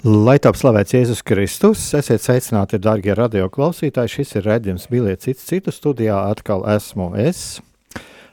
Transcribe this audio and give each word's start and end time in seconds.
Lai 0.00 0.38
top 0.40 0.56
slavēts 0.56 0.94
Jēzus 0.94 1.18
Kristus, 1.28 1.80
esiet 1.92 2.22
sveicināti, 2.24 2.78
darbie 2.80 3.12
radio 3.12 3.50
klausītāji. 3.52 4.08
Šis 4.14 4.32
ir 4.38 4.46
redzējums 4.48 4.86
Mīliet 4.88 5.20
citu 5.26 5.44
citu 5.44 5.74
studijā. 5.76 6.16
Atkal 6.32 6.64
esmu 6.72 7.10
es, 7.20 7.60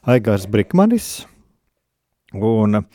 Aigars 0.07 0.45
Brikmanis. 0.47 1.25
Un 2.31 2.85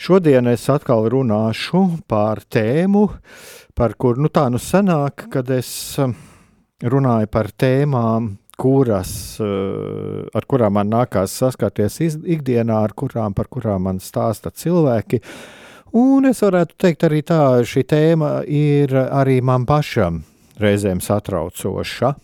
šodien 0.00 0.48
es 0.48 0.64
atkal 0.72 1.10
runāšu 1.12 1.84
par 2.08 2.40
tēmu, 2.48 3.04
par 3.76 3.98
kur 4.00 4.16
nu 4.16 4.32
tā 4.32 4.48
nu 4.48 4.56
sanāk, 4.56 5.28
kad 5.28 5.52
es 5.52 5.68
um, 6.00 6.16
runāju 6.80 7.28
par 7.28 7.52
tēmām, 7.52 8.38
kuras, 8.56 9.12
uh, 9.44 10.24
ar 10.32 10.48
kurām 10.48 10.80
man 10.80 10.88
nākās 10.88 11.36
saskarties 11.36 12.00
ikdienā, 12.16 12.80
ar 12.80 12.96
kurām, 12.96 13.36
par 13.36 13.52
kurām 13.52 13.90
man 13.90 14.00
stāsta 14.00 14.48
cilvēki. 14.56 15.20
Uh, 15.20 15.61
Un 15.92 16.24
es 16.24 16.40
varētu 16.40 16.76
teikt, 16.80 17.04
arī 17.04 17.20
tā, 17.28 17.40
šī 17.68 17.82
tēma 17.84 18.30
ir 18.48 18.94
arī 18.96 19.42
man 19.44 19.66
pašam 19.68 20.22
reizēm 20.62 21.02
satraucoša. 21.04 22.14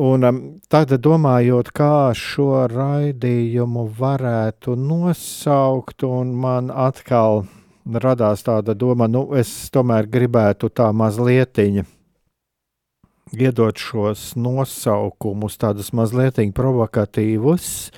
Un 0.00 0.26
um, 0.26 0.40
tad 0.70 0.90
domājot, 1.02 1.70
kā 1.74 2.10
šo 2.14 2.64
raidījumu 2.70 3.88
varētu 3.98 4.74
nosaukt, 4.78 6.02
un 6.06 6.34
man 6.38 6.70
atkal 6.70 7.44
radās 7.90 8.42
tāda 8.46 8.74
doma, 8.74 9.06
nu, 9.10 9.24
es 9.38 9.70
tomēr 9.74 10.06
gribētu 10.10 10.70
tā 10.70 10.90
mazliet 10.94 11.58
iedot 13.34 13.78
šos 13.78 14.36
nosaukumus, 14.38 15.58
tādus 15.58 15.90
mazliet 15.94 16.38
provokatīvus, 16.54 17.90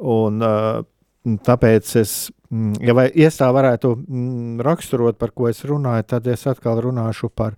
un 0.00 0.40
uh, 0.40 0.84
tāpēc 1.24 1.96
es 2.00 2.14
Mm, 2.50 2.80
ja, 2.82 2.94
ja 3.14 3.28
tā 3.30 3.46
varētu 3.54 3.92
mm, 3.94 4.62
raksturot, 4.66 5.14
par 5.20 5.30
ko 5.30 5.46
es 5.46 5.62
runāju, 5.62 6.02
tad 6.10 6.26
es 6.26 6.42
atkal 6.50 6.80
runāšu 6.82 7.30
par, 7.30 7.54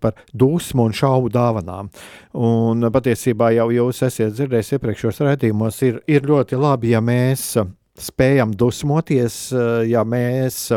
par 0.00 0.22
dusmu 0.32 0.86
un 0.88 0.96
šaubu 0.96 1.28
dāvanām. 1.34 1.90
Un 2.32 2.88
patiesībā 2.94 3.50
jau 3.58 3.68
jūs 3.74 4.00
esat 4.08 4.32
dzirdējis 4.32 4.72
iepriekšējos 4.78 5.20
raidījumos, 5.26 5.82
ir, 5.84 6.00
ir 6.08 6.24
ļoti 6.24 6.56
labi, 6.56 6.94
ja 6.94 7.04
mēs 7.04 7.58
spējam 8.06 8.56
dusmoties, 8.56 9.50
ja 9.84 10.04
mēs 10.08 10.70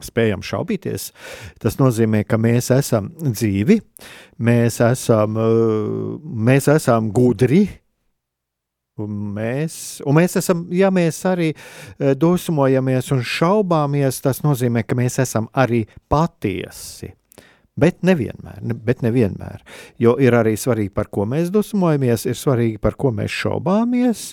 spējam 0.00 0.46
šaubīties. 0.46 1.10
Tas 1.60 1.82
nozīmē, 1.82 2.22
ka 2.22 2.38
mēs 2.38 2.70
esam 2.78 3.10
dzīvi, 3.18 3.80
mēs 4.46 4.78
esam, 4.86 5.42
mēs 6.22 6.70
esam 6.70 7.10
gudri, 7.10 7.64
Un 9.04 9.30
mēs, 9.36 9.76
un 10.06 10.18
mēs 10.18 10.36
esam, 10.40 10.66
ja 10.74 10.90
mēs 10.94 11.22
arī 11.28 11.52
e, 11.52 12.12
dusmojamies 12.18 13.10
un 13.14 13.24
šaubāmies, 13.26 14.20
tas 14.24 14.42
nozīmē, 14.46 14.84
ka 14.86 14.98
mēs 14.98 15.20
esam 15.24 15.48
arī 15.56 15.86
patiesi. 16.10 17.14
Bet 17.80 18.02
nevienmēr, 18.04 18.60
ne, 18.66 18.74
bet 18.74 19.00
nevienmēr. 19.04 19.62
Jo 20.02 20.16
ir 20.20 20.34
arī 20.36 20.56
svarīgi, 20.58 20.90
par 20.92 21.08
ko 21.12 21.24
mēs 21.28 21.52
dusmojamies, 21.54 22.26
ir 22.28 22.36
svarīgi, 22.36 22.80
par 22.82 22.98
ko 23.00 23.12
mēs 23.14 23.32
šaubāmies. 23.32 24.24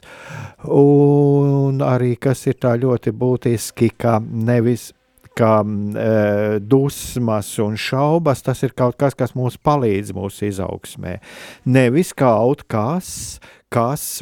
Un 0.73 1.83
arī 1.85 2.15
kas 2.19 2.43
ir 2.49 2.57
tā 2.59 2.75
ļoti 2.81 3.13
būtiski, 3.15 3.93
ka 3.95 4.17
nevis 4.19 4.89
ka 5.37 5.61
e, 5.61 6.59
dusmas 6.59 7.51
un 7.61 7.77
šaubas 7.77 8.41
tas 8.45 8.63
ir 8.65 8.73
kaut 8.77 8.97
kas, 8.97 9.13
kas 9.17 9.35
mums 9.37 9.59
palīdz 9.61 10.15
mūsu 10.17 10.47
izaugsmē. 10.49 11.19
Nevis 11.69 12.13
kaut 12.17 12.65
kas, 12.71 13.11
kas 13.37 13.56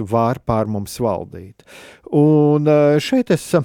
var 0.10 0.40
pār 0.46 0.66
mums 0.68 1.00
valdīt. 1.00 1.64
Un 2.12 2.68
e, 2.68 3.00
šeit 3.00 3.32
es 3.32 3.46
e, 3.54 3.62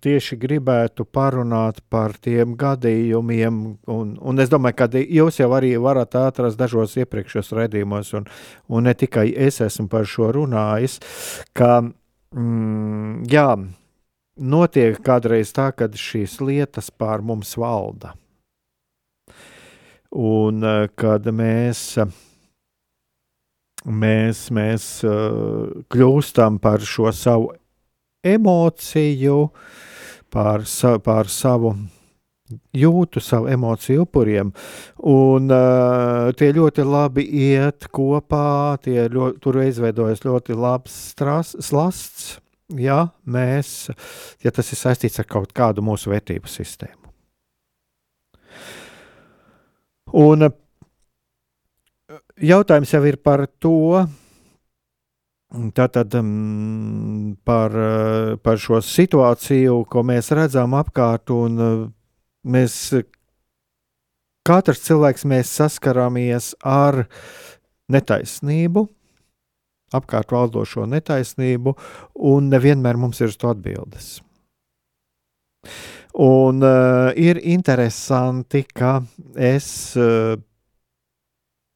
tieši 0.00 0.36
gribētu 0.36 1.04
parunāt 1.04 1.80
par 1.88 2.12
tiem 2.20 2.54
gadījumiem, 2.56 3.60
un, 3.88 4.14
un 4.20 4.38
es 4.38 4.50
domāju, 4.52 4.76
ka 4.76 4.88
jūs 5.00 5.40
jau 5.40 5.50
arī 5.56 5.76
varat 5.80 6.14
atrast 6.14 6.58
dažos 6.58 6.96
iepriekšējos 7.00 7.52
redzījumos, 7.56 8.14
un, 8.14 8.26
un 8.68 8.84
ne 8.84 8.94
tikai 8.94 9.30
es 9.34 9.60
esmu 9.60 9.88
par 9.88 10.06
šo 10.06 10.30
runājis, 10.36 11.00
ka, 11.52 11.80
mm, 12.36 13.26
jā, 13.30 13.48
notiek 14.40 14.98
kādreiz 15.04 15.52
tā, 15.56 15.70
kad 15.76 15.96
šīs 15.96 16.40
lietas 16.40 16.90
pār 16.90 17.22
mums 17.22 17.56
valda. 17.58 18.14
Un 20.10 20.64
eh, 20.66 20.88
kad 20.98 21.26
mēs, 21.30 21.94
mēs, 23.84 24.48
mēs 24.54 24.88
eh, 25.04 25.78
kļūstam 25.92 26.58
par 26.62 26.84
šo 26.84 27.12
savu 27.16 27.52
emociju, 28.24 29.38
par, 30.30 30.66
sa, 30.68 30.98
par 31.02 31.30
savu 31.32 31.74
jūtu 32.74 33.20
savu 33.22 33.48
emociju 33.50 34.04
upuriem, 34.04 34.50
un 35.06 35.52
uh, 35.54 36.30
tie 36.34 36.50
ļoti 36.54 36.82
labi 36.86 37.22
iet 37.46 37.86
kopā, 37.94 38.74
ļoti, 38.84 39.38
tur 39.42 39.60
izveidojas 39.62 40.24
ļoti 40.26 40.56
labs 40.58 40.96
stras, 41.12 41.52
slasts, 41.62 42.40
ja, 42.74 43.04
mēs, 43.22 43.90
ja 44.42 44.50
tas 44.54 44.72
ir 44.72 44.80
saistīts 44.80 45.22
ar 45.22 45.28
kaut 45.30 45.54
kādu 45.54 45.84
mūsu 45.86 46.10
vērtību 46.10 46.50
sistēmu. 46.50 46.98
Un 50.18 50.50
jautājums 52.40 52.92
jau 52.94 53.02
ir 53.08 53.18
par 53.22 53.44
to, 53.62 54.04
tātad 55.76 56.14
um, 56.18 57.36
par, 57.44 57.74
par 58.42 58.60
šo 58.60 58.80
situāciju, 58.84 59.80
ko 59.90 60.04
mēs 60.06 60.30
redzam 60.36 60.76
apkārt, 60.78 61.32
un 61.34 61.90
mēs, 62.46 62.76
katrs 64.46 64.82
cilvēks 64.86 65.26
mēs 65.28 65.52
saskaramies 65.58 66.54
ar 66.62 67.04
netaisnību, 67.90 68.86
apkārt 69.96 70.32
valdošo 70.32 70.86
netaisnību, 70.86 71.74
un 72.30 72.50
nevienmēr 72.52 73.00
mums 73.00 73.20
ir 73.20 73.32
uz 73.32 73.38
to 73.40 73.50
atbildes. 73.50 74.20
Un 76.20 76.62
uh, 76.64 77.10
ir 77.14 77.38
interesanti, 77.46 78.64
ka 78.66 78.98
es 79.38 79.66
uh, 79.98 80.38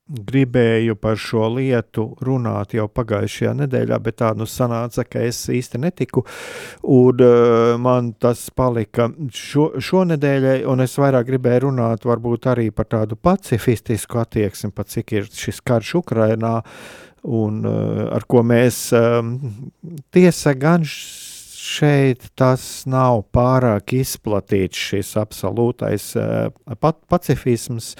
gribēju 0.05 0.99
par 1.01 1.17
šo 1.17 1.47
lietu 1.55 2.11
runāt 2.25 2.75
jau 2.77 2.85
pagājušajā 2.93 3.55
nedēļā, 3.63 3.99
bet 4.05 4.19
tā 4.21 4.33
nu 4.37 4.45
sanāca, 4.49 5.07
ka 5.09 5.23
es 5.25 5.39
īsti 5.49 5.81
netiku, 5.81 6.27
un 6.93 7.25
uh, 7.25 7.77
man 7.81 8.13
tas 8.21 8.43
palika 8.53 9.09
šo, 9.33 9.71
šonedēļai, 9.81 10.59
un 10.69 10.85
es 10.85 10.99
vairāk 11.01 11.31
gribēju 11.31 11.71
runāt 11.71 12.05
varbūt 12.05 12.51
arī 12.53 12.69
par 12.75 12.91
tādu 12.93 13.17
pacifistisku 13.17 14.21
attieksmi, 14.21 14.75
pat 14.77 14.93
cik 14.93 15.17
ir 15.17 15.33
šis 15.33 15.65
karš 15.65 15.97
Ukrainā, 16.03 16.59
uh, 16.61 17.01
un 17.25 17.65
uh, 17.65 18.05
ar 18.13 18.27
ko 18.29 18.43
mēs 18.45 18.91
um, 18.97 19.37
tiesa 20.13 20.53
gan 20.61 20.85
šeit 20.85 22.29
tas 22.37 22.85
nav 22.91 23.25
pārāk 23.33 23.97
izplatīts 23.97 24.81
šis 24.91 25.15
absolūtais 25.21 26.11
uh, 26.21 26.51
pat, 26.81 27.01
pacifisms, 27.09 27.95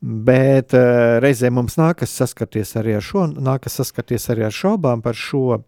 bet 0.00 0.74
uh, 0.76 1.16
reizē 1.22 1.50
mums 1.54 1.78
nākas 1.80 2.12
saskarties 2.18 2.74
arī 2.80 2.96
ar 2.98 3.04
šo, 3.04 3.26
nākas 3.32 3.78
saskarties 3.80 4.28
arī 4.34 4.46
ar 4.48 4.54
šaubām 4.54 5.02
par 5.04 5.16
šo, 5.18 5.60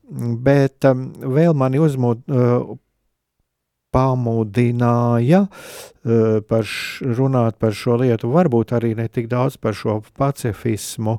bet 0.45 0.87
um, 0.89 1.09
vēl 1.37 1.57
mani 1.59 1.81
uzmod, 1.83 2.23
uh, 2.29 2.77
pamudināja 3.95 5.47
uh, 5.49 6.39
par 6.49 6.67
š, 6.67 7.09
runāt 7.19 7.59
par 7.61 7.77
šo 7.77 7.97
lietu, 8.03 8.31
varbūt 8.35 8.75
arī 8.77 8.95
ne 8.99 9.09
tik 9.09 9.31
daudz 9.31 9.57
par 9.61 9.77
šo 9.77 10.01
pacifismu, 10.19 11.19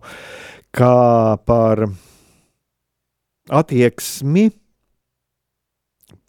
kā 0.76 1.38
par 1.50 1.88
attieksmi 3.50 4.50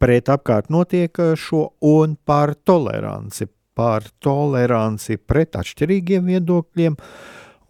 pret 0.01 0.31
apkārt 0.33 0.71
notiekošo 0.73 1.65
un 1.85 2.17
par 2.25 2.55
toleranci, 2.65 3.51
par 3.77 4.07
toleranci 4.23 5.19
pret 5.19 5.57
atšķirīgiem 5.61 6.27
viedokļiem, 6.33 6.97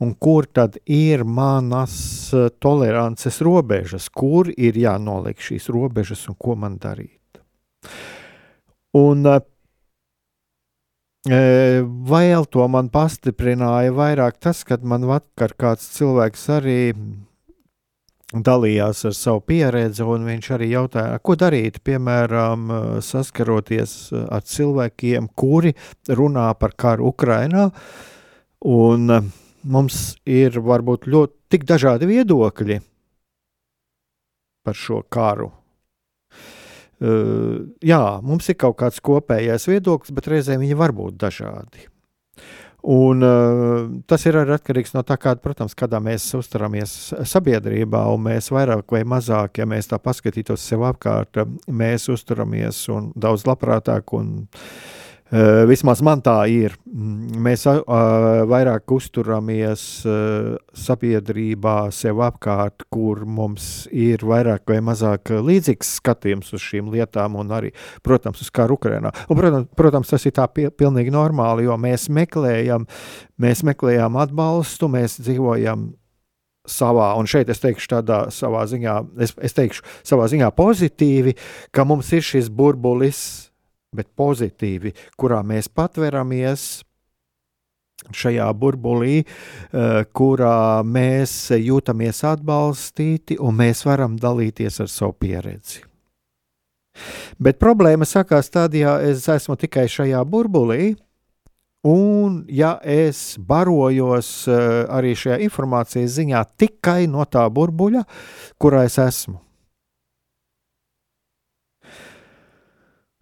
un 0.01 0.13
kur 0.17 0.49
tad 0.49 0.79
ir 0.89 1.25
manas 1.29 1.95
tolerances 2.63 3.41
robežas, 3.45 4.09
kur 4.09 4.49
ir 4.57 4.79
jānoliek 4.81 5.41
šīs 5.41 5.69
robežas 5.73 6.27
un 6.33 6.39
ko 6.41 6.57
man 6.57 6.79
darīt. 6.81 7.41
Un 8.97 9.27
e, 9.29 9.39
vēl 12.11 12.49
to 12.51 12.67
man 12.73 12.89
pastiprināja 12.91 13.93
vairāk 13.95 14.41
tas, 14.41 14.65
kad 14.67 14.83
man 14.83 15.05
vakar 15.07 15.55
kāds 15.55 15.87
cilvēks 15.99 16.49
arī 16.57 16.81
dalījās 18.31 19.05
ar 19.09 19.15
savu 19.17 19.43
pieredzi, 19.51 20.05
un 20.07 20.27
viņš 20.29 20.51
arī 20.55 20.71
jautāja, 20.71 21.19
ko 21.25 21.35
darīt, 21.39 21.81
piemēram, 21.87 22.71
saskaroties 23.03 23.95
ar 24.31 24.45
cilvēkiem, 24.47 25.31
kuri 25.35 25.75
runā 26.09 26.51
par 26.61 26.77
karu 26.79 27.11
Ukrainā, 27.11 27.69
un 28.71 29.11
mums 29.63 30.01
ir 30.31 30.61
varbūt 30.63 31.11
ļoti 31.11 31.37
tik 31.51 31.67
dažādi 31.69 32.09
viedokļi 32.11 32.79
par 34.65 34.79
šo 34.79 35.03
karu. 35.11 35.51
Uh, 37.01 37.73
jā, 37.81 38.21
mums 38.21 38.51
ir 38.53 38.59
kaut 38.61 38.77
kāds 38.83 39.01
kopējais 39.01 39.65
viedoklis, 39.71 40.13
bet 40.13 40.27
reizēm 40.29 40.61
viņi 40.61 40.77
var 40.77 40.93
būt 40.93 41.17
dažādi. 41.23 41.87
Un, 42.83 43.25
uh, 43.25 43.89
tas 44.09 44.25
ir 44.25 44.39
arī 44.41 44.55
atkarīgs 44.57 44.95
no 44.95 45.03
tā, 45.05 45.19
kāda, 45.21 45.43
protams, 45.45 45.77
kādā 45.77 46.01
mēs 46.01 46.25
uzturamies 46.39 46.95
sabiedrībā, 47.29 48.07
un 48.15 48.25
mēs 48.31 48.49
vairāk 48.55 48.95
vai 48.95 49.03
mazāk, 49.09 49.61
ja 49.61 49.69
mēs 49.69 49.91
tā 49.91 49.99
paskatītos 50.01 50.65
sev 50.65 50.87
apkārt, 50.89 51.43
mēs 51.69 52.09
uzturamies 52.13 52.87
un 52.95 53.13
daudz 53.21 53.45
labprātāk 53.49 54.17
un 54.17 54.33
Uh, 54.51 55.00
vismaz 55.71 56.01
man 56.03 56.23
tā 56.25 56.37
ir. 56.51 56.75
Mm, 56.91 57.39
mēs 57.45 57.67
vairāk 58.51 58.91
uzturamies 58.97 59.85
uh, 60.09 60.57
sabiedrībā, 60.75 61.77
sev 61.95 62.23
apkārt, 62.27 62.87
kur 62.91 63.23
mums 63.27 63.87
ir 63.95 64.25
vairāk 64.27 64.67
vai 64.71 64.81
mazāk 64.85 65.31
līdzīgs 65.39 65.95
skatījums 66.01 66.51
uz 66.57 66.65
šīm 66.65 66.91
lietām, 66.95 67.39
un 67.39 67.55
arī, 67.55 67.71
protams, 68.07 68.43
uz 68.43 68.51
karu 68.55 68.79
Ukrajinā. 68.79 69.15
Protams, 69.29 69.71
protams, 69.79 70.11
tas 70.11 70.27
ir 70.27 70.35
tā 70.37 70.49
pie, 70.51 70.69
pilnīgi 70.71 71.15
normāli, 71.15 71.69
jo 71.69 71.79
mēs 71.81 72.09
meklējam, 72.13 72.87
mēs 73.41 73.65
meklējam 73.67 74.19
atbalstu, 74.21 74.91
mēs 74.91 75.21
dzīvojam 75.23 75.93
savā, 76.71 77.13
un 77.19 77.29
šeit 77.31 77.51
es 77.51 77.63
teikšu 77.63 77.91
tādā 77.95 78.21
savā 78.35 78.65
ziņā, 78.71 78.97
es, 79.25 79.35
es 79.43 79.57
teikšu 79.57 79.87
savā 80.07 80.29
ziņā 80.31 80.51
pozitīvi, 80.57 81.37
ka 81.75 81.87
mums 81.89 82.13
ir 82.15 82.25
šis 82.27 82.51
burbulis 82.53 83.50
bet 83.91 84.07
pozitīvi, 84.19 84.93
kurā 85.19 85.41
mēs 85.47 85.67
patveramies 85.75 86.85
šajā 88.15 88.47
burbulī, 88.57 89.25
eh, 89.25 90.05
kurā 90.15 90.83
mēs 90.87 91.51
jūtamies 91.59 92.23
atbalstīti 92.31 93.39
un 93.41 93.59
mēs 93.59 93.85
varam 93.85 94.17
dalīties 94.17 94.81
ar 94.81 94.89
savu 94.89 95.17
pieredzi. 95.19 95.83
Bet 97.39 97.59
problēma 97.59 98.07
sākās 98.07 98.51
tad, 98.51 98.75
ja 98.75 98.99
es 99.01 99.27
esmu 99.29 99.57
tikai 99.57 99.87
šajā 99.89 100.23
burbulī, 100.25 100.97
un 101.85 102.45
ja 102.49 102.79
es 102.85 103.37
barojos 103.39 104.49
eh, 104.49 104.87
arī 104.87 105.17
šajā 105.19 105.43
informācijas 105.51 106.15
ziņā 106.15 106.47
tikai 106.57 107.07
no 107.11 107.27
tā 107.27 107.49
burbuļa, 107.51 108.07
kurā 108.61 108.87
es 108.87 108.99
esmu. 108.99 109.50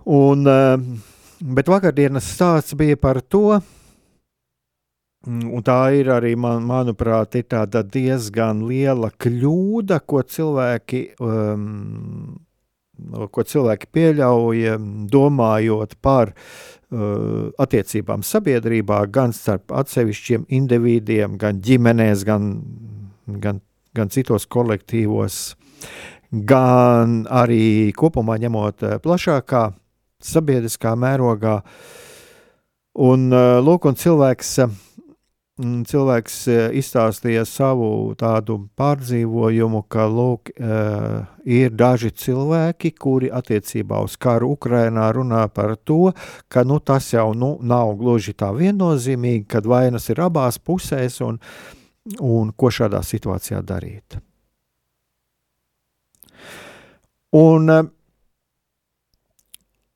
Un, 0.08 0.46
eh, 0.49 0.78
bet 1.44 1.69
vakardienas 1.69 2.25
stāsts 2.32 2.72
bija 2.78 2.96
par 2.96 3.20
to, 3.20 3.58
un 5.28 5.64
tā 5.66 5.81
ir 5.99 6.08
arī, 6.14 6.31
man, 6.37 6.62
manuprāt, 6.64 7.34
ir 7.37 7.44
diezgan 7.93 8.62
liela 8.64 9.10
kļūda, 9.10 10.00
ko 10.06 10.22
cilvēki, 10.22 11.02
um, 11.20 12.38
ko 13.28 13.44
cilvēki 13.44 13.90
pieļauj, 13.93 14.62
domājot 15.12 15.96
par 16.00 16.32
uh, 16.32 17.50
attiecībām 17.61 18.25
sabiedrībā, 18.25 19.02
gan 19.12 19.34
starp 19.37 19.75
atsevišķiem 19.76 20.46
individiem, 20.49 21.37
gan 21.37 21.61
ģimenēs, 21.61 22.25
gan, 22.25 22.49
gan, 23.26 23.61
gan 23.93 24.08
citos 24.08 24.49
kolektīvos, 24.49 25.52
gan 26.32 27.26
arī 27.28 27.93
kopumā 27.96 28.38
ņemot 28.40 28.88
eh, 28.88 28.96
plašākā 29.04 29.66
sabiedriskā 30.25 30.94
mērogā. 30.99 31.61
Un, 32.99 33.29
uh, 33.31 33.59
lūk, 33.62 33.87
un 33.87 33.94
cilvēks, 33.99 34.53
mm, 35.62 35.85
cilvēks 35.87 36.38
uh, 36.50 36.62
izstāstīja 36.75 37.44
savu 37.47 38.17
tādu 38.19 38.59
pārdzīvojumu, 38.79 39.85
ka 39.87 40.09
lūk, 40.11 40.50
uh, 40.59 41.20
ir 41.47 41.70
daži 41.79 42.11
cilvēki, 42.11 42.91
kuri 42.99 43.31
attiecībā 43.31 44.00
uz 44.03 44.17
karu 44.19 44.50
Ukrajinā 44.56 45.06
runā 45.15 45.44
par 45.55 45.76
to, 45.79 46.11
ka 46.50 46.64
nu, 46.67 46.81
tas 46.82 47.12
jau 47.14 47.31
nu, 47.38 47.55
nav 47.62 47.94
gluži 48.00 48.35
tā 48.35 48.50
viennozīmīgi, 48.56 49.47
kad 49.47 49.69
vainas 49.71 50.11
ir 50.11 50.25
abās 50.26 50.59
pusēs 50.59 51.21
un, 51.23 51.38
un 52.19 52.50
ko 52.56 52.73
šādā 52.75 53.05
situācijā 53.06 53.62
darīt. 53.62 54.19
Un, 57.38 57.71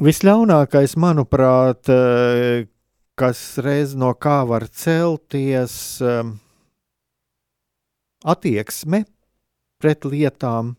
Visļaunākais, 0.02 0.96
manuprāt, 0.98 1.86
eh, 1.86 2.66
kas 3.14 3.38
reiz 3.62 3.92
no 3.94 4.08
kā 4.14 4.40
var 4.48 4.66
celties, 4.66 6.02
eh, 6.02 6.24
attieksme 8.24 9.04
pret 9.78 10.00
lietām, 10.00 10.74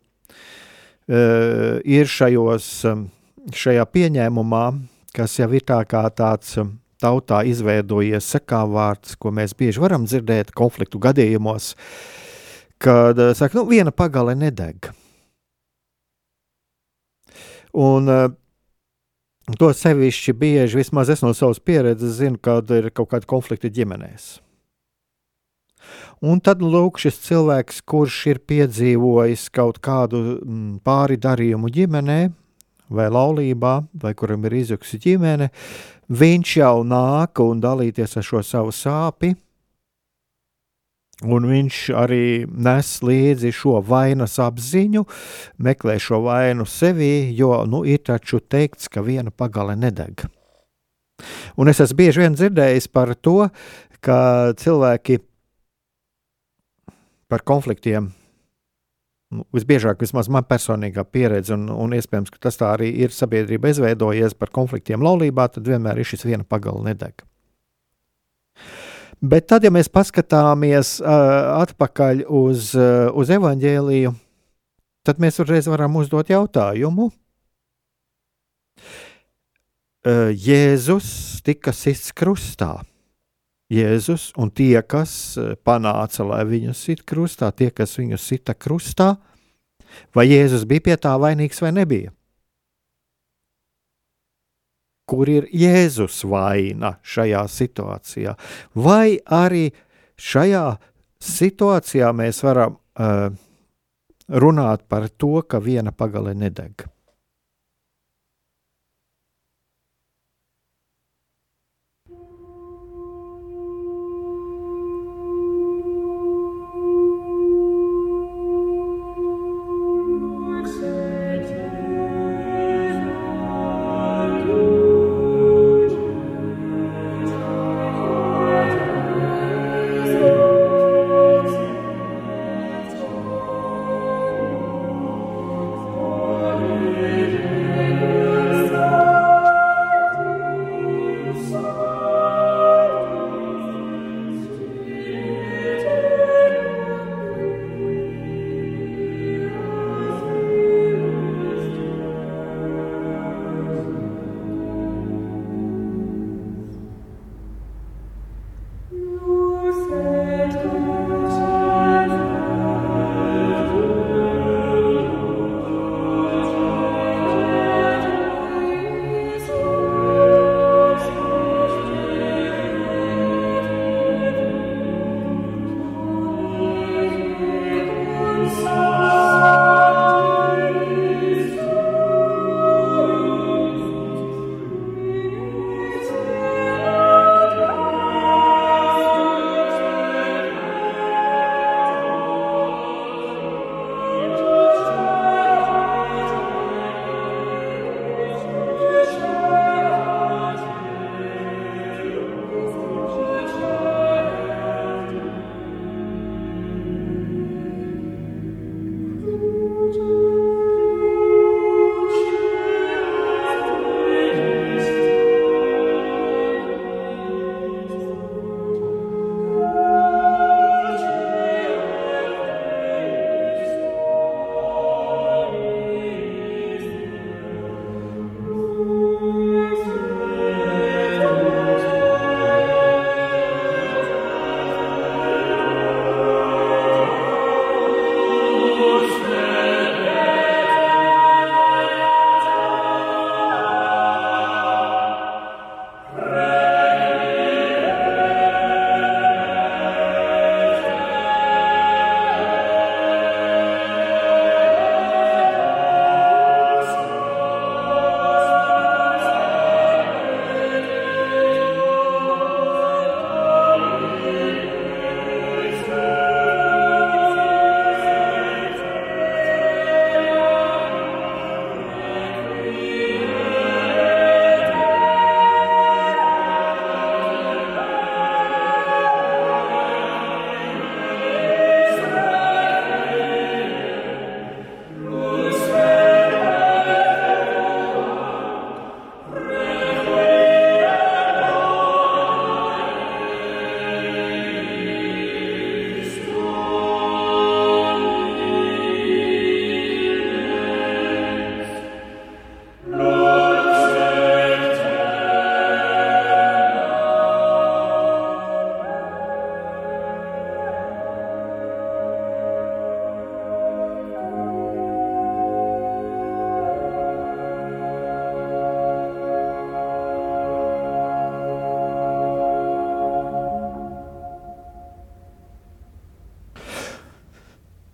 eh, 1.08 1.80
ir 1.86 2.04
šajos, 2.04 2.84
šajā 3.48 3.86
pieņēmumā, 3.86 4.81
kas 5.13 5.38
jau 5.38 5.53
ir 5.53 5.62
tā 5.62 5.86
kā 5.88 6.03
tāds 6.12 6.60
tautā 7.00 7.46
izveidojies 7.48 8.27
sakāvārds, 8.27 9.18
ko 9.18 9.32
mēs 9.32 9.53
bieži 9.53 9.80
varam 9.80 10.06
dzirdēt 10.06 10.51
konfliktu 10.51 11.00
gadījumos, 11.00 11.75
kad 12.77 13.15
saka, 13.15 13.53
nu, 13.53 13.65
viena 13.68 13.92
pagale 13.92 14.36
nedeg. 14.36 14.92
Un 17.74 18.36
To 19.59 19.73
sevišķi 19.75 20.33
bieži, 20.39 20.79
vismaz 20.79 21.09
es 21.12 21.21
no 21.23 21.33
savas 21.35 21.59
pieredzes, 21.59 22.15
zinu, 22.21 22.39
kad 22.39 22.69
ir 22.71 22.88
kaut 22.95 23.09
kādi 23.12 23.27
konflikti 23.27 23.71
ģimenēs. 23.75 24.38
Un 26.23 26.39
tad 26.39 26.62
lūk, 26.63 27.01
šis 27.03 27.17
cilvēks, 27.25 27.81
kurš 27.83 28.21
ir 28.31 28.39
piedzīvojis 28.47 29.50
kaut 29.51 29.81
kādu 29.83 30.21
mm, 30.38 30.77
pāri 30.88 31.19
darījumu 31.19 31.67
ģimenē, 31.75 32.19
vai 32.93 33.09
laulībā, 33.12 33.73
vai 34.00 34.13
kuram 34.15 34.47
ir 34.47 34.55
izjukusi 34.62 35.01
ģimene, 35.03 35.50
viņš 36.07 36.55
jau 36.62 36.77
nāk 36.88 37.43
un 37.43 37.59
dalīties 37.63 38.15
ar 38.19 38.27
šo 38.29 38.43
savu 38.47 38.71
sāpju 38.71 39.35
Un 41.24 41.48
viņš 41.48 41.80
arī 41.96 42.24
nes 42.48 42.89
līdzi 43.06 43.53
šo 43.56 43.80
vainas 43.88 44.36
apziņu, 44.44 45.06
meklē 45.63 45.98
šo 46.01 46.24
vainu 46.27 46.68
sevī, 46.68 47.32
jo 47.38 47.63
nu, 47.70 47.84
ir 47.88 48.03
taču 48.03 48.42
teikts, 48.42 48.89
ka 48.92 49.03
viena 49.06 49.32
pagale 49.32 49.77
nedeg. 49.80 50.25
Un 51.56 51.70
es 51.72 51.80
esmu 51.84 52.01
bieži 52.01 52.24
vien 52.24 52.36
dzirdējis 52.36 52.89
par 52.92 53.13
to, 53.15 53.48
ka 54.03 54.18
cilvēki 54.60 55.22
par 57.32 57.46
konfliktiem, 57.48 58.12
nu, 59.34 59.46
visbiežāk, 59.56 60.01
vismaz 60.03 60.30
man 60.30 60.46
personīgā 60.50 61.06
pieredze, 61.10 61.56
un, 61.56 61.70
un 61.72 61.96
iespējams, 61.98 62.34
ka 62.34 62.42
tas 62.50 62.60
tā 62.60 62.74
arī 62.75 62.92
ir 63.06 63.15
sabiedrība 63.15 63.72
izveidojies 63.72 64.36
par 64.38 64.51
konfliktiem 64.53 65.06
laulībā, 65.06 65.48
tad 65.53 65.70
vienmēr 65.70 66.01
ir 66.01 66.10
šis 66.10 66.27
viena 66.27 66.46
pagale 66.48 66.84
nedeg. 66.92 67.24
Bet 69.24 69.46
tad, 69.48 69.63
ja 69.63 69.72
mēs 69.72 69.88
paskatāmies 69.88 70.98
uh, 71.00 71.08
atpakaļ 71.62 72.25
uz, 72.27 72.74
uh, 72.75 73.08
uz 73.15 73.30
evaņģēliju, 73.32 74.12
tad 75.08 75.22
mēs 75.24 75.39
uzreiz 75.39 75.70
varam 75.72 75.96
uzdot 75.96 76.27
jautājumu. 76.27 77.08
Uh, 80.03 80.34
Jēzus 80.36 81.39
tika 81.48 81.72
sists 81.72 82.12
krustā. 82.12 82.82
Jēzus 83.72 84.34
un 84.36 84.51
tie, 84.51 84.75
kas 84.84 85.39
panāca, 85.63 86.27
lai 86.27 86.44
viņu 86.50 86.75
sit 86.75 87.06
krustā, 87.08 87.48
tie, 87.56 87.72
kas 87.72 87.96
viņu 87.98 88.20
sita 88.20 88.51
krustā, 88.53 89.15
vai 90.12 90.27
Jēzus 90.27 90.68
bija 90.68 90.84
pie 90.89 91.00
tā 91.00 91.15
vainīgs 91.15 91.63
vai 91.63 91.72
nebija? 91.72 92.12
Kur 95.13 95.29
ir 95.29 95.46
Jēzus 95.53 96.24
vaina 96.25 96.96
šajā 97.05 97.43
situācijā. 97.53 98.34
Vai 98.74 99.20
arī 99.29 99.67
šajā 100.17 100.65
situācijā 101.22 102.10
mēs 102.17 102.41
varam 102.41 102.79
uh, 102.98 103.27
runāt 104.34 104.88
par 104.89 105.05
to, 105.22 105.36
ka 105.46 105.62
viena 105.62 105.93
pagale 105.93 106.34
nedeg. 106.34 106.88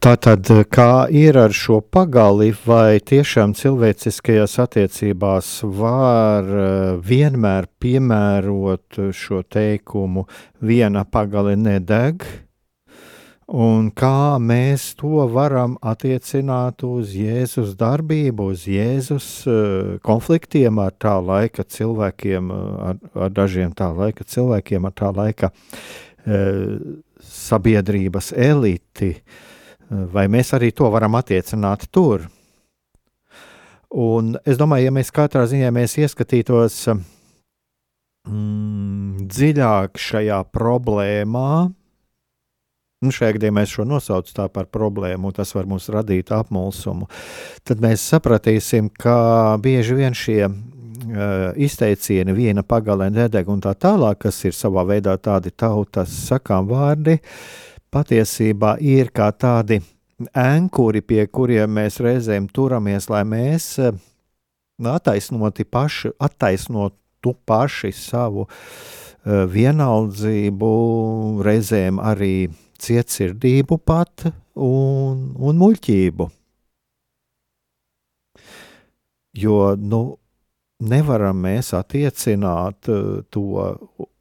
Tātad, 0.09 0.47
kā 0.73 1.05
ir 1.13 1.37
ar 1.37 1.51
šo 1.53 1.83
pagali, 1.85 2.47
vai 2.65 2.97
tiešām 2.97 3.51
cilvēciskajās 3.53 4.55
attiecībās 4.63 5.49
var 5.77 6.47
uh, 6.49 6.95
vienmēr 7.05 7.67
piemērot 7.77 8.97
šo 9.13 9.43
teikumu, 9.45 10.23
viena 10.65 11.03
pagali 11.05 11.53
nedeg, 11.61 12.25
un 13.53 13.91
kā 13.93 14.39
mēs 14.41 14.95
to 14.97 15.27
varam 15.29 15.75
attiecināt 15.91 16.81
uz 16.87 17.13
Jēzus 17.13 17.75
darbību, 17.77 18.47
uz 18.55 18.65
Jēzus 18.65 19.27
konfliktiem 20.01 20.81
ar 20.81 20.95
tā 20.97 21.19
laika 21.21 21.67
cilvēkiem, 21.69 22.49
ar, 22.87 22.97
ar 23.13 23.37
dažiem 23.37 23.77
tā 23.77 23.91
laika 23.93 24.25
cilvēkiem, 24.25 24.89
ar 24.89 24.97
tā 25.03 25.13
laika 25.13 25.51
sabiedrības 27.29 28.33
eliti. 28.49 29.13
Uh, 29.13 29.45
vai 29.89 30.27
mēs 30.29 30.53
arī 30.57 30.71
to 30.75 30.89
varam 30.91 31.17
attiecināt 31.19 31.87
tur. 31.91 32.27
Un 33.89 34.35
es 34.45 34.57
domāju, 34.59 34.85
ja 34.85 34.93
mēs 34.93 35.09
katrā 35.13 35.47
ziņā 35.49 35.71
mēs 35.73 35.97
ieskatītos 35.97 36.75
mm, 38.29 39.25
dziļāk 39.25 39.97
šajā 39.97 40.43
problēmā, 40.53 41.53
nu, 43.01 43.13
šajā 43.15 43.39
gadījumā 43.39 43.63
mēs 43.63 43.73
šo 43.73 43.87
nosaucam 43.89 44.51
par 44.53 44.69
problēmu, 44.69 45.33
tas 45.33 45.55
var 45.57 45.65
mums 45.69 45.89
radīt 45.89 46.29
apmulsumu, 46.35 47.09
tad 47.65 47.81
mēs 47.81 48.05
sapratīsim, 48.11 48.91
ka 48.93 49.57
bieži 49.63 49.97
vien 49.97 50.13
šie 50.13 50.43
uh, 50.45 50.53
izteicieni, 51.57 52.37
viena 52.37 52.61
pagale 52.61 53.09
nedeg 53.09 53.49
un 53.49 53.63
tā 53.65 53.73
tālāk, 53.73 54.21
kas 54.27 54.37
ir 54.45 54.53
savā 54.53 54.85
veidā 54.85 55.17
tādi 55.17 55.49
tautas 55.49 56.13
sakām 56.27 56.69
vārdi, 56.69 57.17
uh, 57.17 57.68
patiesībā 57.93 58.77
ir 58.81 59.11
kā 59.15 59.31
tādi 59.31 59.79
ankuri, 60.35 61.01
pie 61.01 61.25
kuriem 61.31 61.77
mēs 61.79 61.99
reizēm 62.03 62.49
turamies, 62.51 63.09
lai 63.09 63.23
mēs 63.27 63.71
eh, 63.79 63.93
attaisnoti 64.79 65.65
paši, 65.65 66.13
attaisnot 66.19 66.95
tu 67.21 67.33
paši 67.45 67.91
savu 67.95 68.45
uh, 68.45 69.43
vienaldzību, 69.51 70.71
reizēm 71.45 71.99
arī 71.99 72.49
cietsirdību 72.79 73.79
pat 73.83 74.29
un, 74.55 75.25
un 75.35 75.59
muļķību. 75.59 76.29
Jo, 79.39 79.57
nu, 79.77 80.01
nevaram 80.79 81.43
mēs 81.43 81.73
attiecināt 81.77 82.89
uh, 82.91 83.19
to 83.31 83.67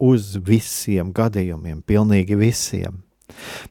uz 0.02 0.34
visiem 0.42 1.14
gadījumiem, 1.14 1.82
pilnīgi 1.86 2.38
visiem. 2.38 3.04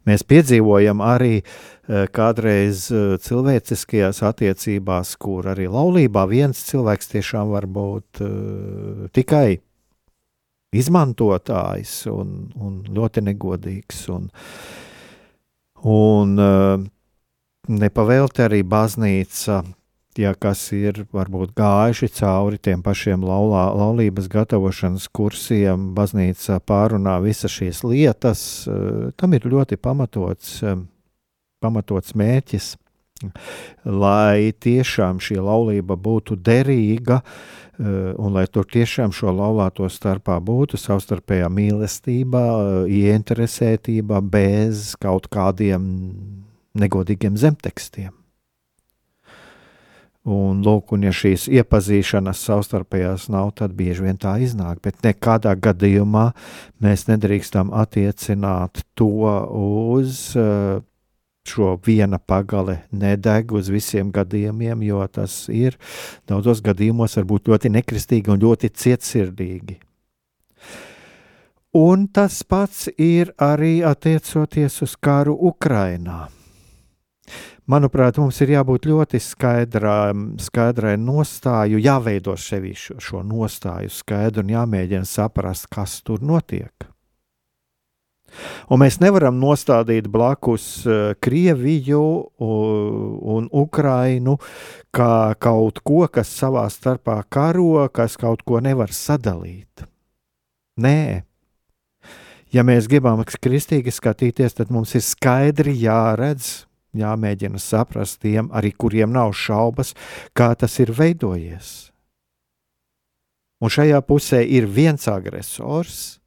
Mēs 0.08 0.26
piedzīvojam 0.28 1.02
arī 1.04 1.42
uh, 1.42 2.06
kādreiz 2.14 2.88
uh, 2.92 3.16
cilvēciskajās 3.22 4.22
attiecībās, 4.28 5.16
kur 5.22 5.48
arī 5.54 5.70
laulībā 5.72 6.26
viens 6.30 6.62
cilvēks 6.70 7.14
tiešām 7.16 7.54
var 7.56 7.68
būt 7.68 8.22
uh, 8.26 9.08
tikai 9.16 9.60
izmantotājs 10.78 12.04
un, 12.12 12.52
un 12.60 12.82
ļoti 12.94 13.24
negodīgs. 13.30 14.04
Un, 14.14 14.28
un 15.88 16.34
nepavēlti 17.68 18.44
arī 18.44 18.62
baznīca 18.68 19.62
ja 20.22 20.34
kas 20.38 20.62
ir 20.76 21.04
varbūt 21.14 21.54
gājuši 21.58 22.10
cauri 22.20 22.60
tiem 22.62 22.82
pašiem 22.86 23.24
laulā, 23.26 23.68
laulības 23.78 24.30
gatavošanas 24.32 25.08
kursiem, 25.14 25.92
baznīca 25.98 26.60
pārunā 26.68 27.18
visas 27.24 27.54
šīs 27.54 27.84
lietas, 27.88 28.42
eh, 28.68 29.12
tam 29.18 29.34
ir 29.34 29.48
ļoti 29.48 29.78
pamatots, 29.78 30.62
eh, 30.64 30.76
pamatots 31.62 32.14
mērķis, 32.14 32.76
lai 33.86 34.54
tiešām 34.54 35.18
šī 35.18 35.40
laulība 35.42 35.98
būtu 35.98 36.38
derīga 36.38 37.22
eh, 37.22 38.14
un 38.18 38.34
lai 38.34 38.46
tur 38.48 38.66
tiešām 38.66 39.14
šo 39.14 39.34
laulāto 39.34 39.86
starpā 39.90 40.40
būtu 40.42 40.78
savstarpējā 40.82 41.50
mīlestība, 41.50 42.44
ieinteresētība 42.90 44.22
bez 44.22 44.96
kaut 44.98 45.30
kādiem 45.30 45.86
negodīgiem 46.78 47.38
zemtekstiem. 47.38 48.17
Un, 50.28 50.60
lūk, 50.60 50.92
un 50.92 51.06
ja 51.08 51.14
šīs 51.16 51.46
iepazīšanas 51.56 52.42
savstarpējās 52.50 53.30
nav, 53.32 53.54
tad 53.56 53.78
bieži 53.78 54.04
vien 54.10 54.18
tā 54.20 54.34
iznāk. 54.44 54.82
Bet 54.84 55.00
nekādā 55.06 55.54
gadījumā 55.56 56.26
mēs 56.84 57.06
nedrīkstam 57.08 57.72
attiecināt 57.72 58.84
to 59.00 59.08
uz 59.56 60.20
uh, 60.36 60.84
šo 61.48 61.78
viena 61.86 62.20
pagale 62.20 62.82
nedeg 62.92 63.56
uz 63.56 63.72
visiem 63.72 64.12
gadījumiem, 64.12 64.84
jo 64.84 65.02
tas 65.08 65.46
ir 65.48 65.78
daudzos 66.28 66.62
gadījumos 66.66 67.18
var 67.20 67.28
būt 67.32 67.52
ļoti 67.52 67.72
nekristīgi 67.80 68.34
un 68.34 68.44
ļoti 68.44 68.72
cietsirdīgi. 68.84 69.80
Un 71.78 72.08
tas 72.12 72.42
pats 72.44 72.88
ir 72.98 73.32
arī 73.44 73.80
attiecoties 73.86 74.82
uz 74.84 74.96
karu 75.00 75.36
Ukrainā. 75.52 76.26
Manuprāt, 77.68 78.16
mums 78.16 78.38
ir 78.40 78.54
jābūt 78.54 78.86
ļoti 78.88 79.20
skaidrā, 79.20 80.14
skaidrai 80.40 80.94
nostāju, 81.02 81.82
jāveido 81.84 82.38
sevi 82.40 82.72
šo, 82.72 82.96
šo 83.04 83.24
nostāju 83.28 83.92
skaidru 83.92 84.46
un 84.46 84.54
jāmēģina 84.54 85.08
saprast, 85.08 85.68
kas 85.68 85.98
tur 86.08 86.24
notiek. 86.24 86.88
Un 88.72 88.80
mēs 88.80 89.02
nevaram 89.04 89.36
nostādīt 89.40 90.08
blakus 90.12 90.68
uh, 90.88 91.12
Krieviju 91.20 92.04
un 92.40 93.50
Ukrainu 93.52 94.38
kā 94.96 95.36
kaut 95.36 95.82
ko, 95.84 96.06
kas 96.12 96.32
savā 96.32 96.68
starpā 96.72 97.22
karo, 97.28 97.88
kas 97.92 98.16
kaut 98.20 98.44
ko 98.48 98.62
nevar 98.64 98.96
sadalīt. 98.96 99.84
Nē, 100.80 101.24
ja 102.54 102.64
mēs 102.64 102.88
gribam 102.88 103.24
kristīgi 103.28 103.92
skatīties, 103.92 104.56
tad 104.60 104.72
mums 104.72 104.96
ir 104.96 105.04
skaidri 105.04 105.76
jāredz, 105.82 106.67
jāmēģina 107.02 107.60
saprast 107.62 108.22
tiem, 108.24 108.50
arī 108.56 108.74
kuriem 108.74 109.14
nav 109.14 109.34
šaubas, 109.38 109.94
kā 110.38 110.54
tas 110.56 110.80
ir 110.84 110.94
veidojies. 110.96 111.92
Un 113.58 113.74
šajā 113.74 114.02
pusē 114.06 114.44
ir 114.46 114.68
viens 114.70 115.08
agresors, 115.10 116.20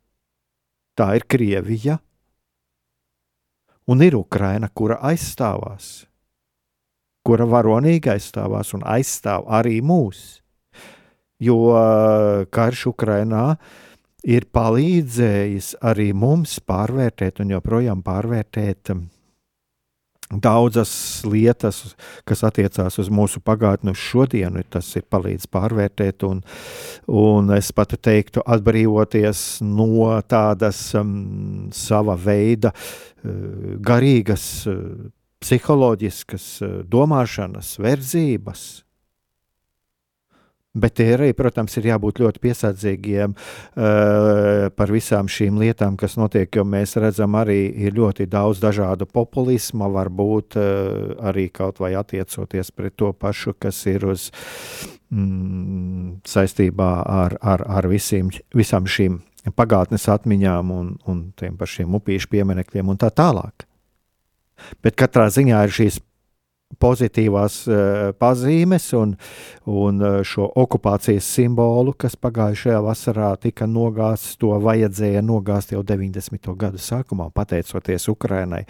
tā 0.98 1.12
ir 1.18 1.26
Krievija, 1.30 2.00
un 3.90 4.02
ir 4.02 4.16
Ukraina, 4.18 4.68
kura 4.74 4.98
aizstāvās, 5.11 6.09
kura 7.26 7.46
varonīgi 7.46 8.11
aizstāvās 8.11 8.74
un 8.74 8.83
aizstāv 8.87 9.46
arī 9.46 9.78
mūs. 9.83 10.40
Jo 11.40 11.56
uh, 11.72 12.44
karš 12.52 12.90
Ukrainā 12.90 13.54
ir 14.28 14.44
palīdzējis 14.52 15.72
arī 15.80 16.11
mums 16.12 16.59
pārvērtēt 16.68 17.40
un 17.40 17.54
joprojām 17.54 18.02
pārvērtēt 18.04 18.92
daudzas 20.30 20.92
lietas, 21.26 21.94
kas 22.28 22.44
attiecās 22.46 22.98
uz 23.02 23.10
mūsu 23.10 23.42
pagātni, 23.42 23.94
uz 23.94 24.00
šodienu, 24.00 24.62
tas 24.70 24.88
ir 24.98 25.06
palīdzis 25.10 25.50
pārvērtēt, 25.50 26.24
un, 26.28 26.42
un 27.10 27.50
es 27.56 27.72
pat 27.74 27.96
teiktu, 27.98 28.44
atbrīvoties 28.46 29.62
no 29.66 30.10
tādas 30.30 30.82
um, 30.98 31.70
sava 31.74 32.14
veida 32.20 32.72
uh, 32.74 33.74
garīgas, 33.82 34.46
uh, 34.70 35.10
psiholoģiskas 35.40 36.46
uh, 36.62 36.78
domāšanas, 36.86 37.74
verdzības 37.82 38.68
Bet 40.70 41.00
arī, 41.02 41.33
protams, 41.35 41.74
ir 41.80 41.88
jābūt 41.88 42.20
ļoti 42.22 42.38
piesardzīgiem 42.44 43.33
uh, 43.35 44.68
par 44.70 44.92
visām 44.94 45.26
šīm 45.26 45.56
lietām, 45.59 45.96
kas 45.98 46.14
notiek, 46.14 46.46
jo 46.54 46.62
mēs 46.62 46.94
redzam, 47.02 47.35
arī 47.40 47.72
ir 47.74 47.96
ļoti 47.96 48.28
daudz 48.30 48.61
dažādu 48.62 49.09
populisma, 49.11 49.88
varbūt 49.90 50.54
uh, 50.61 51.16
arī 51.26 51.48
kaut 51.50 51.83
vai 51.83 51.96
attiecoties 51.98 52.70
pret 52.70 52.94
to 52.94 53.11
pašu, 53.11 53.56
kas 53.59 53.80
ir 53.90 54.06
uz 54.12 54.28
mm, 55.11 56.20
saistībā 56.30 56.90
ar, 57.02 57.35
ar, 57.42 57.66
ar 57.66 57.90
visiem, 57.90 58.30
visām 58.54 58.87
šīm 58.87 59.18
pagātnes 59.59 60.06
atmiņām 60.12 60.70
un, 60.70 60.94
un 61.11 61.24
tiem 61.35 61.59
pašiem 61.59 61.98
upīšu 61.98 62.30
pieminekļiem 62.30 62.94
un 62.94 63.00
tā 63.00 63.11
tālāk. 63.11 63.66
Bet 64.85 64.94
katrā 65.00 65.26
ziņā 65.33 65.64
ir 65.66 65.74
šīs 65.74 65.98
pozitīvās 66.78 67.56
uh, 67.68 67.78
pazīmes 68.20 68.87
un, 68.98 69.16
un 69.66 70.00
uh, 70.02 70.20
šo 70.26 70.46
okupācijas 70.62 71.26
simbolu, 71.26 71.94
kas 71.98 72.16
pagājušajā 72.20 72.78
vasarā 72.85 73.33
tika 73.42 73.66
nogāzts, 73.66 74.37
to 74.40 74.54
vajadzēja 74.62 75.24
nogāzt 75.24 75.74
jau 75.74 75.83
90. 75.87 76.52
gadu 76.56 76.78
sākumā, 76.78 77.30
pateicoties 77.35 78.09
Ukrainai. 78.12 78.64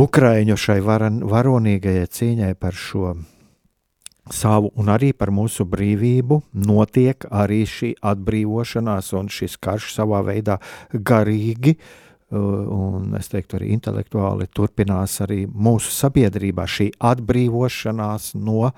Ukraiņu 0.00 0.56
šai 0.56 0.80
varan, 0.84 1.20
varonīgajai 1.28 2.06
cīņai 2.08 2.54
par 2.60 2.76
šo 2.76 3.14
savu 4.30 4.70
un 4.78 4.92
arī 4.92 5.10
par 5.16 5.32
mūsu 5.34 5.64
brīvību 5.66 6.38
notiek 6.68 7.24
arī 7.34 7.64
šī 7.66 7.96
atbrīvošanās 8.12 9.10
un 9.18 9.32
šis 9.32 9.56
karš 9.58 9.90
savā 9.96 10.20
veidā 10.28 10.60
garīgi 10.94 11.74
uh, 11.74 12.09
un 12.30 13.14
es 13.18 13.30
teiktu, 13.32 13.58
arī 13.58 13.72
intelektuāli 13.74 14.48
turpinās 14.54 15.20
arī 15.24 15.44
mūsu 15.46 15.92
sabiedrībā 15.94 16.66
šī 16.68 16.90
atbrīvošanās 17.10 18.34
no, 18.38 18.70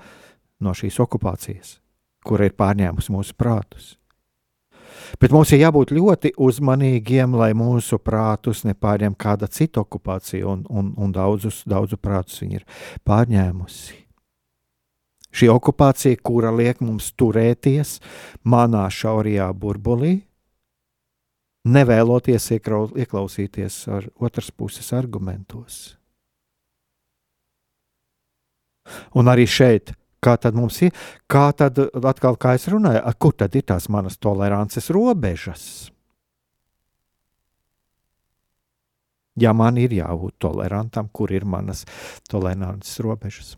no 0.63 0.73
šīs 0.77 0.99
okupācijas, 1.03 1.77
kura 2.25 2.49
ir 2.49 2.55
pārņēmusi 2.57 3.13
mūsu 3.13 3.37
prātus. 3.37 3.93
Bet 5.21 5.33
mums 5.33 5.51
ir 5.53 5.61
jābūt 5.61 5.91
ļoti 5.93 6.33
uzmanīgiem, 6.41 7.35
lai 7.37 7.51
mūsu 7.57 7.99
prātus 8.01 8.63
nepārņem 8.65 9.13
kāda 9.19 9.49
cita 9.51 9.83
okupācija, 9.83 10.45
un, 10.49 10.63
un, 10.69 10.93
un 10.97 11.11
daudzus, 11.13 11.61
daudzu 11.69 11.99
prātus 12.01 12.41
viņi 12.41 12.61
ir 12.61 12.65
pārņēmusi. 13.05 13.99
Šī 15.33 15.49
okupācija, 15.49 16.19
kura 16.21 16.51
liek 16.53 16.81
mums 16.85 17.09
turēties 17.17 17.97
manā 18.45 18.85
šaurajā 18.93 19.49
burbulī, 19.57 20.19
nevēloties 21.63 22.49
ieklausīties 22.57 23.79
ar 23.91 24.07
otras 24.19 24.51
puses 24.51 24.91
argumentos. 24.95 25.95
Un 29.15 29.31
arī 29.31 29.45
šeit, 29.47 29.93
kā 30.23 30.35
tad 30.39 30.57
mums 30.57 30.81
ir, 30.83 30.91
kā 31.31 31.47
tad 31.55 31.79
atkal, 31.79 32.35
kā 32.35 32.55
es 32.57 32.67
runāju, 32.71 33.01
kur 33.19 33.35
tad 33.39 33.55
ir 33.55 33.67
tās 33.71 33.87
manas 33.91 34.19
tolerances 34.19 34.91
robežas? 34.91 35.65
Ja 39.39 39.53
man 39.57 39.79
ir 39.81 39.95
jābūt 39.95 40.35
tolerantam, 40.45 41.07
kur 41.09 41.31
ir 41.33 41.45
manas 41.49 41.87
tolerances 42.29 42.99
robežas? 43.01 43.55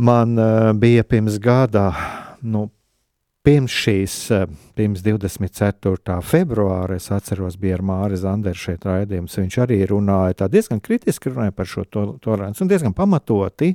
Man 0.00 0.38
uh, 0.38 0.70
bija 0.72 1.02
pirms 1.04 1.40
gada, 1.42 1.90
nu, 2.40 2.68
Pirms 3.50 3.74
šīs, 3.74 4.14
eh, 4.30 4.42
pirms 4.78 5.00
24. 5.02 6.20
februāra, 6.22 6.94
es 7.00 7.08
atceros, 7.10 7.56
bija 7.58 7.80
ar 7.80 7.82
Māri 7.82 8.14
Zanderu 8.20 8.54
šeit 8.54 8.86
raidījums. 8.86 9.34
Viņš 9.40 9.56
arī 9.64 9.78
runāja 9.90 10.46
diezgan 10.46 10.78
kritiski 10.78 11.32
runāja 11.32 11.50
par 11.56 11.66
šo 11.66 11.82
to, 11.82 12.04
toleranci 12.22 12.62
un 12.62 12.70
diezgan 12.70 12.94
pamatoti 12.94 13.72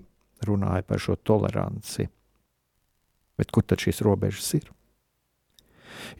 runāja 0.47 0.85
par 0.87 1.03
šo 1.03 1.17
toleranci. 1.19 2.07
Bet 3.35 3.51
kur 3.51 3.67
tad 3.67 3.83
šīs 3.83 3.99
robežas 4.07 4.47
ir? 4.61 4.71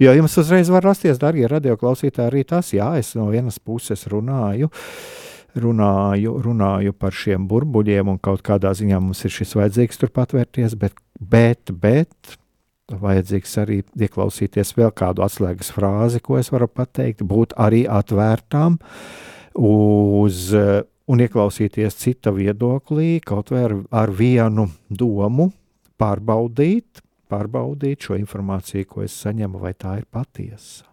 Jo 0.04 0.12
jums 0.12 0.36
uzreiz 0.36 0.68
var 0.68 0.84
rasties, 0.84 1.22
darbie 1.22 1.48
radioklausītāji, 1.48 2.28
arī 2.28 2.44
tas, 2.44 2.76
jā, 2.76 2.92
es 3.00 3.16
no 3.16 3.32
vienas 3.32 3.62
puses 3.64 4.04
runāju. 4.12 4.68
Runāju, 5.56 6.40
runāju 6.44 6.92
par 6.92 7.16
šiem 7.16 7.48
burbuļiem, 7.48 8.18
un 8.18 8.20
kaut 8.20 8.44
kādā 8.44 8.76
ziņā 8.76 9.00
mums 9.00 9.24
ir 9.24 9.32
šis 9.32 9.56
vajadzīgs 9.56 10.02
tur 10.02 10.12
patvērties, 10.12 10.76
bet, 10.76 11.00
bet, 11.16 11.72
bet 11.72 12.36
vajadzīgs 12.92 13.58
arī 13.62 13.80
ieklausīties 13.98 14.76
vēl 14.78 14.92
kādu 14.96 15.26
atslēgas 15.26 15.72
frāzi, 15.74 16.22
ko 16.22 16.38
es 16.40 16.52
varu 16.54 16.68
pateikt, 16.70 17.26
būt 17.26 17.56
arī 17.58 17.86
atvērtām 17.90 18.78
uz 19.56 20.52
un 21.06 21.22
ieklausīties 21.22 21.98
cita 22.02 22.34
viedoklī, 22.34 23.20
kaut 23.26 23.54
vai 23.54 23.66
ar, 23.68 23.78
ar 23.94 24.14
vienu 24.14 24.68
domu, 24.90 25.52
pārbaudīt, 26.02 27.02
pārbaudīt 27.32 28.08
šo 28.08 28.18
informāciju, 28.20 28.90
ko 28.90 29.06
es 29.06 29.16
saņemu, 29.24 29.62
vai 29.62 29.74
tā 29.78 30.00
ir 30.02 30.10
patiesa. 30.12 30.86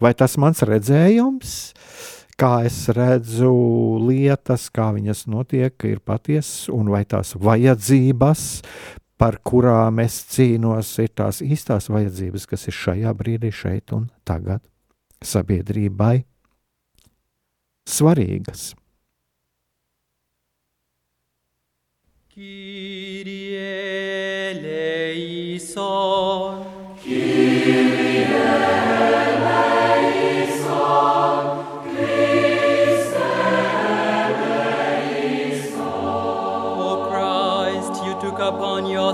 Vai 0.00 0.14
tas 0.16 0.38
mans 0.40 0.62
redzējums, 0.64 1.50
kā 2.40 2.62
es 2.64 2.86
redzu 2.96 3.50
lietas, 4.00 4.70
kā 4.72 4.88
viņas 4.96 5.26
notiek, 5.28 5.74
ir 5.84 6.00
patiesas, 6.00 6.70
un 6.72 6.88
vai 6.88 7.02
tās 7.04 7.34
vajadzības, 7.36 8.44
par 9.20 9.36
kurām 9.44 10.00
es 10.00 10.16
cīnos, 10.32 10.94
ir 11.02 11.12
tās 11.20 11.42
īstās 11.44 11.90
vajadzības, 11.92 12.46
kas 12.48 12.66
ir 12.70 12.76
šajā 12.76 13.12
brīdī, 13.18 13.52
šeit 13.52 13.92
un 13.92 14.08
tagad 14.24 14.64
sabiedrībai 15.20 16.22
svarīgas. 17.84 18.70
Kyrie 22.30 23.79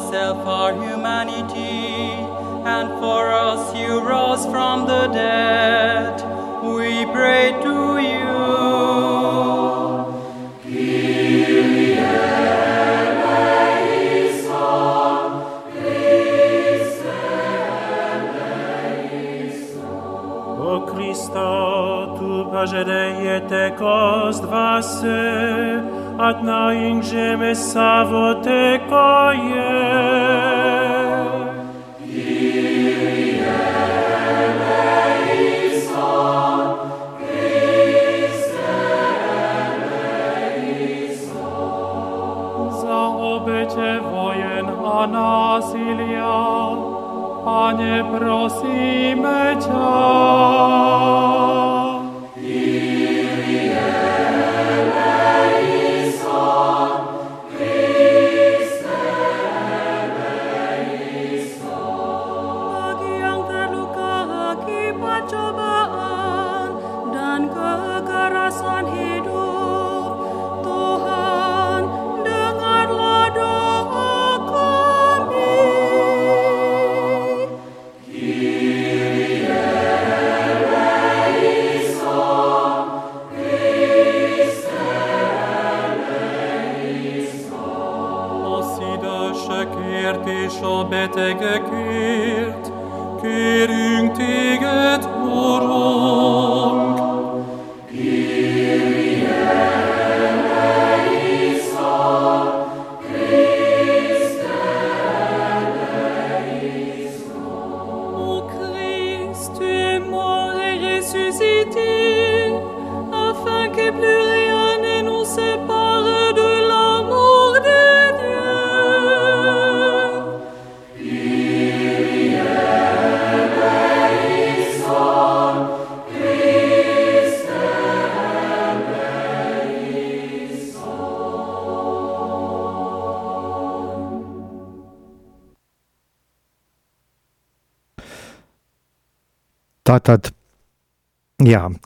yourself 0.07 0.47
our 0.47 0.73
humanity, 0.73 1.91
and 2.65 2.89
for 3.01 3.33
us 3.33 3.75
you 3.77 4.01
rose 4.01 4.47
from 4.47 4.87
the 4.87 5.09
dead. 5.09 6.23
We 6.63 7.05
pray 7.07 7.53
to 7.63 7.99
you. 7.99 8.17
Pažadējiet 22.57 23.45
tekos 23.47 24.41
dvasē, 24.43 25.23
atnājing 26.19 26.99
žeme 27.05 27.53
savo 27.55 28.36
tekoje. 28.36 28.36
Nasilia, 28.36 28.36
Panie, 47.45 48.05
prosimy 48.19 49.57
Cię. 49.61 51.66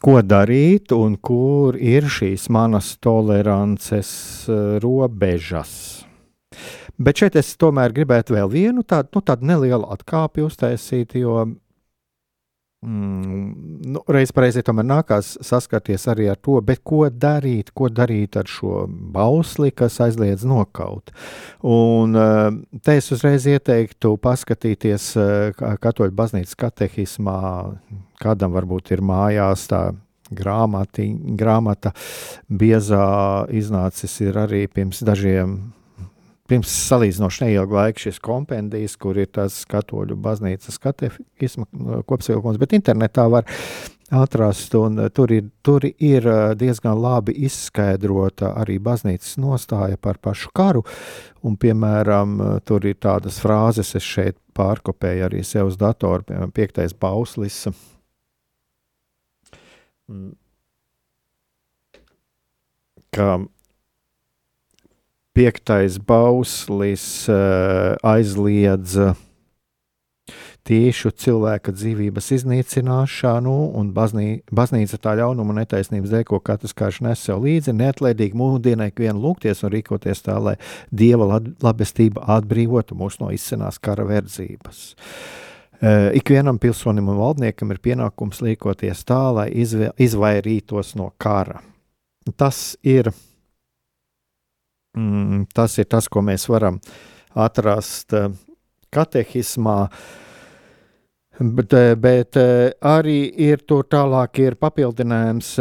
Ko 0.00 0.20
darīt 0.24 0.94
un 0.96 1.16
kur 1.20 1.76
ir 1.76 2.08
šīs 2.10 2.48
manas 2.52 2.94
tolerances 3.02 4.10
eh, 4.48 4.78
robežas? 4.82 5.72
Bet 7.00 7.22
šeit 7.22 7.36
es 7.40 7.54
tomēr 7.56 7.94
gribētu 7.96 8.34
vēl 8.36 8.50
vienu 8.52 8.84
tādu, 8.84 9.14
nu, 9.16 9.22
tādu 9.24 9.46
nelielu 9.48 9.86
atkāpi 9.94 10.44
uztaisīt, 10.44 11.14
jo 11.16 11.46
Mm, 12.80 13.50
nu, 13.92 14.00
reiz 14.08 14.30
reizē 14.32 14.62
tomēr 14.64 14.86
nākās 14.88 15.34
saskarties 15.44 16.06
arī 16.08 16.30
ar 16.32 16.38
to, 16.40 16.62
ko 16.80 17.02
darīt, 17.12 17.74
ko 17.76 17.90
darīt 17.92 18.38
ar 18.40 18.48
šo 18.48 18.86
bausli, 18.88 19.68
kas 19.68 19.98
aizliedz 20.00 20.46
nokaut. 20.48 21.12
Un 21.60 22.16
eh, 22.16 22.46
te 22.80 22.94
es 22.96 23.10
uzreiz 23.12 23.44
ieteiktu 23.52 24.14
paskatīties 24.24 25.10
eh, 25.20 25.60
Katoļu 25.60 26.16
baznīcas 26.16 26.56
katehismā, 26.56 27.40
kādam 28.22 28.56
varbūt 28.56 28.94
ir 28.96 29.04
mājās 29.04 29.66
tā 29.68 29.82
grāmati, 30.32 31.10
grāmata 31.36 31.92
biezā 32.48 33.44
iznācis 33.60 34.16
arī 34.40 34.64
pirms 34.72 35.04
dažiem 35.04 35.58
pirms 36.50 36.72
salīdzinoši 36.88 37.44
neilga 37.46 37.76
laika 37.76 38.02
šis 38.06 38.18
kompendijs, 38.22 38.96
kur 39.00 39.18
ir 39.20 39.30
tas 39.30 39.62
katoļu 39.70 40.18
baznīcas 40.20 40.80
katehisma 40.82 41.68
kopsavilkums, 42.10 42.58
bet 42.60 42.74
internetā 42.76 43.28
var 43.30 43.46
atrast, 44.10 44.74
un 44.74 44.98
tur 45.14 45.30
ir, 45.32 45.46
tur 45.62 45.86
ir 45.86 46.26
diezgan 46.58 46.98
labi 46.98 47.36
izskaidrota 47.46 48.50
arī 48.58 48.80
baznīcas 48.82 49.36
nostāja 49.38 50.00
par 50.02 50.18
pašu 50.18 50.50
karu, 50.54 50.82
un, 51.46 51.54
piemēram, 51.60 52.40
tur 52.66 52.86
ir 52.90 52.98
tādas 52.98 53.38
frāzes, 53.42 53.94
es 53.94 54.06
šeit 54.06 54.38
pārkopēju 54.58 55.28
arī 55.28 55.44
sev 55.46 55.70
uz 55.70 55.78
datoru, 55.78 56.26
piemēram, 56.26 56.50
piektais 56.54 56.96
bauslis, 56.98 57.62
ka 63.14 63.38
piektais 65.40 65.96
bauslis 66.04 67.24
uh, 67.32 67.96
aizliedz 68.04 68.98
tiešu 70.68 71.10
cilvēka 71.16 71.72
dzīvības 71.72 72.26
iznīcināšanu, 72.36 73.54
un 73.80 73.92
baznī, 73.96 74.42
baznīca 74.52 74.98
tā 75.00 75.14
ļaunuma 75.18 75.54
un 75.54 75.60
netaisnības 75.62 76.12
dēļ, 76.12 76.24
ko 76.28 76.40
katrs 76.44 76.76
karš 76.76 77.00
nes 77.06 77.22
sev 77.24 77.40
līdzi, 77.46 77.72
neatlaidīgi 77.78 78.36
mūdienai 78.36 78.90
vienu 78.98 79.22
lūgties 79.24 79.64
un 79.64 79.72
rīkoties 79.72 80.20
tā, 80.26 80.36
lai 80.44 80.58
dieva 80.92 81.40
labestība 81.64 82.26
atbrīvotu 82.36 82.98
mūs 83.00 83.16
no 83.22 83.32
izcenās 83.32 83.80
kara 83.80 84.04
verdzības. 84.10 84.84
Uh, 85.80 86.10
ikvienam 86.20 86.60
pilsonim 86.60 87.08
un 87.08 87.16
valdniekam 87.22 87.72
ir 87.72 87.80
pienākums 87.80 88.44
rīkoties 88.44 89.06
tā, 89.08 89.22
lai 89.32 89.48
izvairītos 89.56 90.92
no 91.00 91.08
kara. 91.16 91.62
Tas 92.36 92.76
ir, 92.84 93.08
mm, 94.96 95.46
tas 95.54 95.78
ir 95.78 95.90
tas, 95.90 96.08
ko 96.08 96.22
mēs 96.26 96.48
varam 96.50 96.80
atrast 97.34 98.16
uh, 98.16 98.30
katehismā. 98.90 99.78
Bet, 101.40 101.72
bet 101.96 102.36
arī 102.84 103.20
ir 103.40 103.62
tur 103.64 103.86
tālāk 103.88 104.42
ir 104.42 104.58
papildinājums 104.60 105.54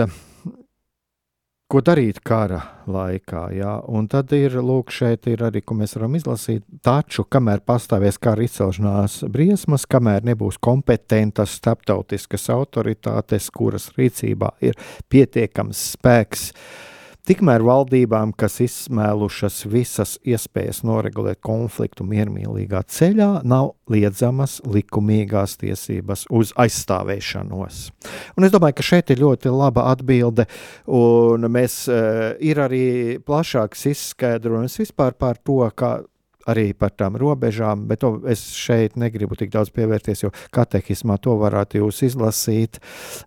ko 1.70 1.82
darīt 1.86 2.20
kara 2.26 2.60
laikā. 2.90 3.44
Ja? 3.54 3.76
Un 3.86 4.10
tad 4.10 4.34
ir, 4.34 4.58
lūk, 4.66 4.90
šeit 4.94 5.28
ir 5.30 5.44
arī, 5.46 5.62
ko 5.62 5.78
mēs 5.78 5.94
varam 5.98 6.18
izlasīt. 6.18 6.66
Taču, 6.86 7.28
kamēr 7.30 7.62
pastāvēs 7.66 8.18
kara 8.22 8.46
izcelšanās 8.46 9.22
briesmas, 9.30 9.86
kamēr 9.90 10.26
nebūs 10.32 10.58
kompetentas 10.66 11.60
starptautiskas 11.62 12.50
autoritātes, 12.56 13.52
kuras 13.54 13.92
rīcībā 13.98 14.56
ir 14.66 14.80
pietiekams 15.14 15.92
spēks, 15.94 16.50
uh, 16.50 16.89
Tikmēr 17.30 17.62
valdībām, 17.62 18.32
kas 18.34 18.56
izsmēlušas 18.64 19.60
visas 19.70 20.16
iespējas 20.26 20.80
noregulēt 20.82 21.38
konfliktu 21.46 22.02
miermīlīgā 22.10 22.80
ceļā, 22.90 23.28
nav 23.46 23.76
liedzamas 23.94 24.56
likumīgās 24.66 25.54
tiesības 25.62 26.26
uz 26.34 26.56
aizstāvēšanos. 26.58 27.84
Un 28.34 28.48
es 28.48 28.56
domāju, 28.56 28.80
ka 28.80 28.88
šeit 28.88 29.14
ir 29.14 29.22
ļoti 29.22 29.54
laba 29.54 29.86
atbilde, 29.92 30.48
un 30.90 31.46
mēs 31.54 31.84
uh, 31.94 32.32
ir 32.42 32.64
arī 32.66 32.88
plašāks 33.22 33.86
izskaidrojums 33.94 34.82
vispār 34.82 35.14
par 35.14 35.38
to, 35.38 35.62
kā 35.78 36.00
arī 36.50 36.72
par 36.78 36.94
tām 36.98 37.18
robežām, 37.20 37.86
bet 37.90 38.02
to 38.04 38.16
es 38.30 38.44
šeit 38.58 38.98
negribu 39.00 39.38
tik 39.40 39.52
daudz 39.54 39.72
pievērties, 39.76 40.24
jo 40.26 40.32
katehismā 40.56 41.20
to 41.22 41.36
varētu 41.40 41.82
jūs 41.84 42.04
izlasīt, 42.10 42.80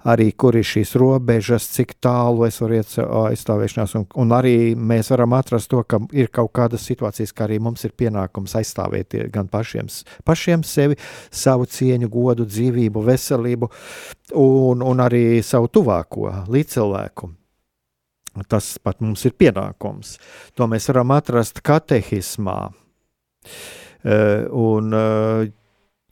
arī 0.08 0.30
kur 0.32 0.56
ir 0.58 0.66
šīs 0.66 0.94
robežas, 1.00 1.68
cik 1.76 1.96
tālu 2.02 2.46
es 2.48 2.60
varu 2.62 2.80
iet 2.80 2.94
aizstāvēšanās, 2.98 3.96
un, 4.00 4.06
un 4.24 4.36
arī 4.36 4.56
mēs 4.76 5.12
varam 5.14 5.36
atrast 5.38 5.70
to, 5.72 5.82
ka 5.86 6.02
ir 6.16 6.32
kaut 6.34 6.52
kādas 6.56 6.86
situācijas, 6.88 7.34
ka 7.36 7.46
arī 7.46 7.60
mums 7.62 7.84
ir 7.86 7.94
pienākums 7.98 8.56
aizstāvēt 8.58 9.18
gan 9.32 9.50
pašiem, 9.52 9.90
pašiem 10.26 10.64
sevi, 10.66 10.98
savu 11.30 11.68
cieņu, 11.70 12.10
godu, 12.12 12.46
dzīvību, 12.48 13.04
veselību, 13.06 13.70
un, 14.40 14.82
un 14.82 15.06
arī 15.06 15.42
savu 15.46 15.70
tuvāko 15.72 16.30
līdzcilvēku. 16.52 17.32
Tas 18.48 18.78
pat 18.80 19.02
mums 19.04 19.26
ir 19.28 19.34
pienākums. 19.36 20.16
To 20.56 20.64
mēs 20.70 20.88
varam 20.88 21.12
atrast 21.12 21.60
katehismā, 21.64 22.72
un 24.02 24.94
uh, 24.96 25.46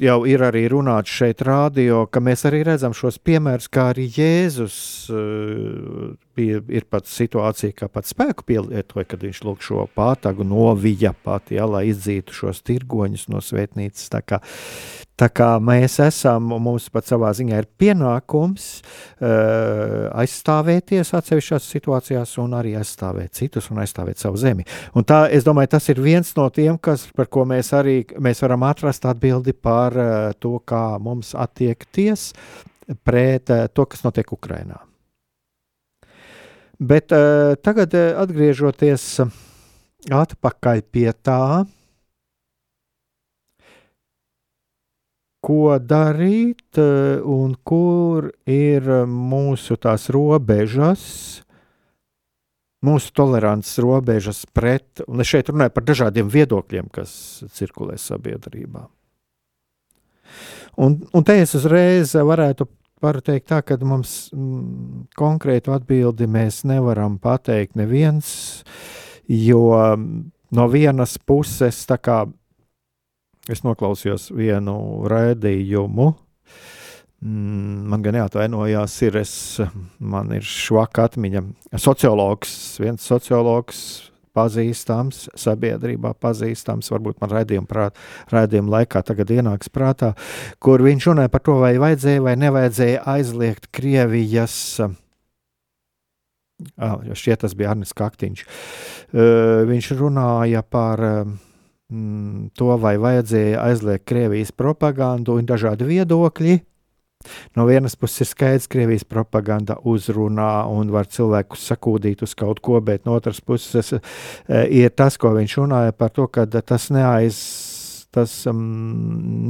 jau 0.01 0.19
ir 0.29 0.45
arī 0.47 0.64
runāts 0.73 1.12
šeit, 1.12 1.43
rādio, 1.47 2.05
ka 2.11 2.23
mēs 2.25 2.47
arī 2.49 2.62
redzam 2.66 2.95
šos 2.97 3.21
piemērus, 3.23 3.69
kā 3.73 3.90
arī 3.93 4.07
Jēzus 4.14 4.77
uh, 5.12 6.12
bija, 6.40 6.62
ir 6.72 6.87
pat 6.90 7.09
situācija, 7.11 7.74
ka 7.76 7.88
pat 7.92 8.09
spēku 8.09 8.46
pielietoja, 8.48 9.07
kad 9.09 9.22
viņš 9.24 9.42
lūk 9.46 9.62
šo 9.64 9.87
pātagu 9.96 10.46
novija 10.46 11.12
pat, 11.24 11.53
ja, 11.55 11.68
lai 11.68 11.87
izdzītu 11.90 12.35
šos 12.37 12.62
tirgoņus 12.66 13.29
no 13.33 13.42
svētnīcas. 13.44 14.09
Tā 14.12 14.22
kā, 14.24 14.40
tā 15.20 15.29
kā 15.35 15.50
mēs 15.62 15.98
esam, 16.05 16.53
mums 16.62 16.88
pat 16.92 17.09
savā 17.11 17.33
ziņā 17.37 17.61
ir 17.61 17.68
pienākums 17.81 18.68
uh, 18.81 20.09
aizstāvēties 20.22 21.14
atsevišķās 21.20 21.70
situācijās 21.76 22.37
un 22.42 22.57
arī 22.59 22.76
aizstāvēt 22.81 23.37
citus 23.40 23.70
un 23.72 23.83
aizstāvēt 23.85 24.22
savu 24.22 24.40
zemi. 24.40 24.66
Un 24.96 25.07
tā, 25.09 25.26
es 25.33 25.46
domāju, 25.46 25.74
tas 25.76 25.90
ir 25.92 26.03
viens 26.03 26.35
no 26.38 26.48
tiem, 26.55 26.79
kas, 26.81 27.09
par 27.16 27.31
ko 27.33 27.46
mēs 27.48 27.74
arī 27.76 28.03
mēs 28.18 28.42
varam 28.46 28.68
atrast 28.70 29.09
atbildi 29.11 29.57
par 29.57 29.96
uh, 29.98 30.12
to, 30.40 30.57
kā 30.64 30.85
mums 31.03 31.35
attiekties 31.38 32.31
pret 33.07 33.53
uh, 33.53 33.66
to, 33.72 33.87
kas 33.90 34.07
notiek 34.07 34.33
Ukrainā. 34.35 34.89
Bet 36.81 37.12
uh, 37.12 37.53
tagad, 37.61 37.93
uh, 37.93 38.14
atgriežoties 38.23 39.05
atpakaļ 40.16 40.81
pie 40.88 41.11
tā, 41.21 41.66
ko 45.45 45.77
darīt 45.77 46.81
uh, 46.81 47.21
un 47.21 47.53
kur 47.69 48.31
ir 48.49 48.88
mūsu 49.05 49.77
tās 49.77 50.09
robežas, 50.09 51.05
mūsu 52.81 53.12
tolerants 53.12 53.77
robežas 53.85 54.47
pret, 54.49 55.05
un 55.05 55.21
es 55.21 55.29
šeit 55.29 55.53
runāju 55.53 55.77
par 55.77 55.85
dažādiem 55.85 56.33
viedokļiem, 56.33 56.88
kas 56.97 57.12
cirkulē 57.61 58.01
sabiedrībā. 58.01 58.87
Un, 60.81 60.97
un 61.12 61.29
te 61.29 61.37
es 61.43 61.53
uzreiz 61.59 62.14
varētu 62.16 62.64
varu 63.03 63.23
teikt 63.25 63.49
tā, 63.51 63.61
ka 63.65 63.79
mums 63.83 64.31
mm, 64.35 65.07
konkrētu 65.19 65.75
atbildi 65.75 66.29
mēs 66.31 66.63
nevaram 66.69 67.19
pateikt 67.23 67.79
neviens, 67.81 68.63
jo 69.29 69.63
mm, 69.73 70.31
no 70.57 70.67
vienas 70.73 71.17
puses, 71.19 71.85
tā 71.89 72.01
kā 72.01 72.25
es 73.51 73.65
noklausījos 73.65 74.31
vienu 74.37 75.07
raidījumu, 75.11 76.11
mm, 77.23 77.81
man 77.93 78.05
gan 78.05 78.21
jāatvainojās, 78.21 79.01
ir 79.09 79.21
es, 79.23 79.35
man 79.99 80.35
ir 80.37 80.47
švaka 80.47 81.09
atmiņa, 81.11 81.45
sociologs, 81.81 82.55
viens 82.83 83.07
sociologs 83.07 84.10
pazīstams, 84.37 85.27
sabiedrībā 85.38 86.14
pazīstams, 86.23 86.90
varbūt 86.93 87.21
man 87.23 87.35
raidījuma, 87.35 87.90
raidījuma 88.33 88.77
laikā 88.79 89.03
tagad 89.07 89.33
ienāks 89.35 89.73
prātā, 89.73 90.12
kur 90.62 90.83
viņš 90.87 91.11
runāja 91.11 91.33
par 91.33 91.45
to, 91.47 91.59
vai 91.62 91.75
vajadzēja 91.83 92.25
vai 92.25 92.37
nevajadzēja 92.40 93.05
aizliegt 93.14 93.71
Krievijas. 93.75 94.57
Ah, 96.77 96.99
šķiet, 97.01 97.40
tas 97.47 97.55
bija 97.57 97.73
Arnēs 97.73 97.95
Kaktiņš. 97.97 98.43
Uh, 98.45 99.62
viņš 99.71 99.95
runāja 99.97 100.61
par 100.62 101.01
mm, 101.01 102.51
to, 102.59 102.75
vai 102.83 102.97
vajadzēja 103.01 103.62
aizliegt 103.64 104.05
Krievijas 104.09 104.53
propagandu 104.53 105.38
un 105.40 105.49
dažādi 105.49 105.88
viedokļi. 105.88 106.59
No 107.57 107.67
vienas 107.67 107.97
puses 107.97 108.25
ir 108.25 108.31
skaidrs, 108.31 108.67
ka 108.69 108.79
Krievijas 108.79 109.05
propaganda 109.05 109.77
uzrunā 109.85 110.65
un 110.73 110.93
var 110.95 111.09
cilvēkus 111.11 111.67
sakūdīt 111.73 112.25
uz 112.25 112.33
kaut 112.39 112.63
ko, 112.65 112.81
bet 112.81 113.05
no 113.05 113.19
otras 113.19 113.43
puses 113.45 113.93
e, 113.93 114.01
ir 114.81 114.95
tas, 114.97 115.19
ko 115.21 115.35
viņš 115.37 115.59
runāja 115.61 115.97
par 115.97 116.15
to, 116.17 116.31
ka 116.33 116.47
tas 116.49 116.89
neaiz. 116.95 117.43
Tas 118.11 118.33
um, 118.51 118.57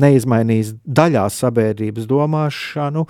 neizmainīs 0.03 0.75
daļā 0.85 1.23
sabiedrības 1.33 2.05
domāšanu, 2.05 3.07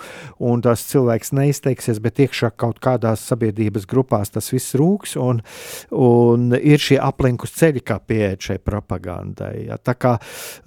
un 0.47 0.63
tas 0.63 0.85
cilvēks 0.93 1.33
neizteiksies, 1.35 1.99
bet 1.99 2.23
iekšā 2.23 2.53
kaut 2.55 2.79
kādās 2.79 3.25
sabiedrības 3.33 3.89
grupās 3.91 4.31
tas 4.31 4.53
viss 4.55 4.79
rūks, 4.79 5.17
un, 5.19 5.43
un 5.91 6.55
ir 6.55 6.79
šie 6.79 7.01
aplinkus 7.03 7.57
ceļi, 7.59 7.83
kā 7.83 7.99
pieiet 7.99 8.47
šai 8.47 8.61
propagandai. 8.63 9.57
Ja. 9.73 9.83
Tā 9.83 9.99
kā 9.99 10.15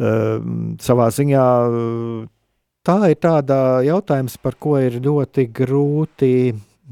um, 0.03 0.73
savā 0.83 1.07
ziņā 1.15 1.47
tā 2.87 2.97
ir 3.11 3.19
tāda 3.23 3.57
jautājums, 3.85 4.37
par 4.43 4.57
ko 4.59 4.77
ir 4.81 4.99
ļoti 5.03 5.47
grūti. 5.55 6.35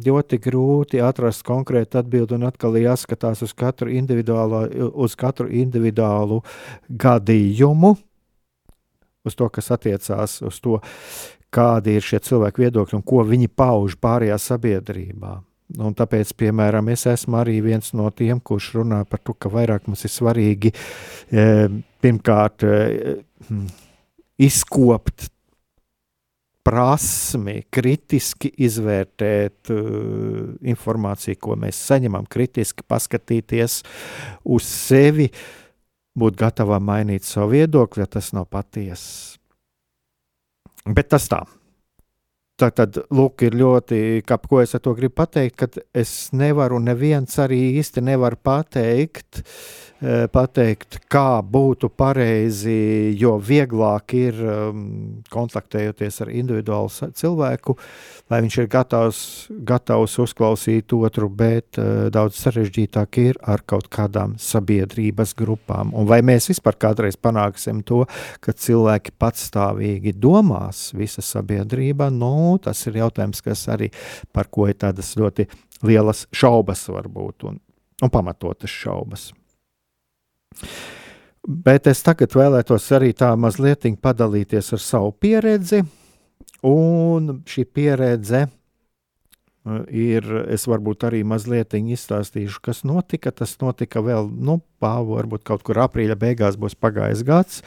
Ļoti 0.02 0.38
grūti 0.40 1.02
atrast 1.04 1.44
konkrētu 1.46 2.00
atbildi, 2.00 2.38
un 2.38 2.48
atkal 2.48 2.78
jāskatās 2.80 3.42
uz 3.44 3.52
katru 3.54 3.92
individuālu, 3.92 4.62
uz 5.04 5.18
katru 5.20 5.50
individuālu 5.52 6.40
gadījumu, 6.88 7.92
uz 9.28 9.36
to, 9.38 9.50
kas 9.52 9.68
attiecās 9.76 10.38
uz 10.48 10.62
to, 10.64 10.80
kādi 11.52 11.98
ir 12.00 12.08
šie 12.08 12.22
cilvēki 12.24 12.64
viedokļi 12.64 12.98
un 12.98 13.04
ko 13.06 13.26
viņi 13.28 13.52
pauž 13.52 14.00
pārējā 14.02 14.40
sabiedrībā. 14.40 15.34
Un 15.84 15.94
tāpēc, 16.00 16.32
piemēram, 16.40 16.88
es 16.96 17.06
esmu 17.12 17.42
arī 17.44 17.60
viens 17.68 17.92
no 17.96 18.08
tiem, 18.16 18.40
kurš 18.40 18.72
runā 18.80 19.04
par 19.12 19.22
to, 19.24 19.36
ka 19.36 19.52
vairāk 19.52 19.92
mums 19.92 20.08
ir 20.08 20.16
svarīgi 20.16 20.72
e, 20.72 21.46
pirmkārt 22.04 22.64
e, 22.64 22.74
izkopt 24.40 25.30
prasmi 26.66 27.62
kritiski 27.74 28.52
izvērtēt 28.66 29.72
uh, 29.74 30.52
informāciju, 30.74 31.40
ko 31.42 31.58
mēs 31.60 31.80
saņemam, 31.90 32.28
kritiski 32.30 32.86
paskatīties 32.88 33.82
uz 34.44 34.68
sevi, 34.68 35.30
būt 36.18 36.38
gatavam 36.40 36.86
mainīt 36.92 37.26
savu 37.26 37.56
viedokli, 37.56 38.04
ja 38.04 38.12
tas 38.18 38.32
nav 38.36 38.50
patiesa. 38.52 39.40
Bet 40.86 41.12
tas 41.14 41.28
tā. 41.30 41.44
Tā 42.62 42.68
tad, 42.78 42.98
lūk, 43.14 43.42
ir 43.48 43.56
ļoti, 43.58 44.22
kā, 44.28 44.38
ko 44.38 44.60
es 44.62 44.76
ar 44.78 44.84
to 44.86 44.94
gribu 44.98 45.16
pateikt, 45.22 45.56
ka 45.58 45.86
es 45.98 46.30
nevaru, 46.38 46.78
neviens 46.84 47.40
arī 47.42 47.62
īsti 47.80 48.04
nevar 48.06 48.36
pateikt, 48.38 49.42
uh, 49.42 49.91
pateikt, 50.02 50.98
kā 51.12 51.42
būtu 51.46 51.92
pareizi, 51.94 53.14
jo 53.20 53.36
vieglāk 53.38 54.16
ir 54.18 54.40
um, 54.42 54.86
kontaktējoties 55.30 56.22
ar 56.24 56.32
individuālu 56.34 57.12
cilvēku, 57.14 57.76
lai 58.32 58.40
viņš 58.42 58.58
ir 58.64 58.70
gatavs, 58.72 59.22
gatavs 59.68 60.18
uzklausīt 60.24 60.96
otru, 60.98 61.30
bet 61.30 61.78
uh, 61.78 62.08
daudz 62.14 62.40
sarežģītāk 62.42 63.20
ir 63.22 63.38
ar 63.46 63.62
kaut 63.62 63.92
kādām 63.94 64.34
sabiedrības 64.42 65.36
grupām. 65.38 65.94
Un 65.94 66.10
vai 66.10 66.24
mēs 66.26 66.50
vispār 66.50 66.80
kādreiz 66.82 67.20
panāksim 67.22 67.84
to, 67.86 68.04
ka 68.42 68.56
cilvēki 68.58 69.14
patstāvīgi 69.22 70.16
domās, 70.18 70.90
visa 70.98 71.22
sabiedrība, 71.26 72.10
nu, 72.10 72.58
tas 72.64 72.82
ir 72.90 72.98
jautājums, 73.04 73.44
kas 73.46 73.68
arī 73.70 73.92
par 74.34 74.50
ko 74.50 74.66
ir 74.72 74.80
tādas 74.82 75.14
ļoti 75.20 75.46
lielas 75.86 76.26
šaubas 76.34 76.88
varbūt 76.90 77.46
un, 77.52 77.62
un 78.02 78.14
pamatotas 78.14 78.74
šaubas. 78.74 79.30
Bet 81.42 81.88
es 81.90 82.04
tagad 82.06 82.36
vēlētos 82.38 82.86
arī 82.94 83.16
tā 83.18 83.32
mazliet 83.40 83.88
padalīties 84.02 84.74
ar 84.76 84.82
savu 84.82 85.12
pieredzi, 85.12 85.82
un 86.68 87.42
šī 87.50 87.66
pieredze 87.66 88.44
uh, 88.46 88.52
ir, 89.90 90.28
es 90.54 90.68
varbūt 90.70 91.08
arī 91.10 91.24
mazliet 91.26 91.74
izstāstīšu, 91.74 92.62
kas 92.62 92.84
notika. 92.86 93.32
Tas 93.32 93.58
notika 93.62 94.04
vēl, 94.06 94.30
nu, 94.30 94.60
pāvu, 94.80 95.18
varbūt 95.18 95.44
kaut 95.48 95.66
kur 95.66 95.82
aprīļa 95.82 96.20
beigās 96.22 96.60
būs 96.62 96.78
pagājis 96.78 97.26
gads. 97.26 97.64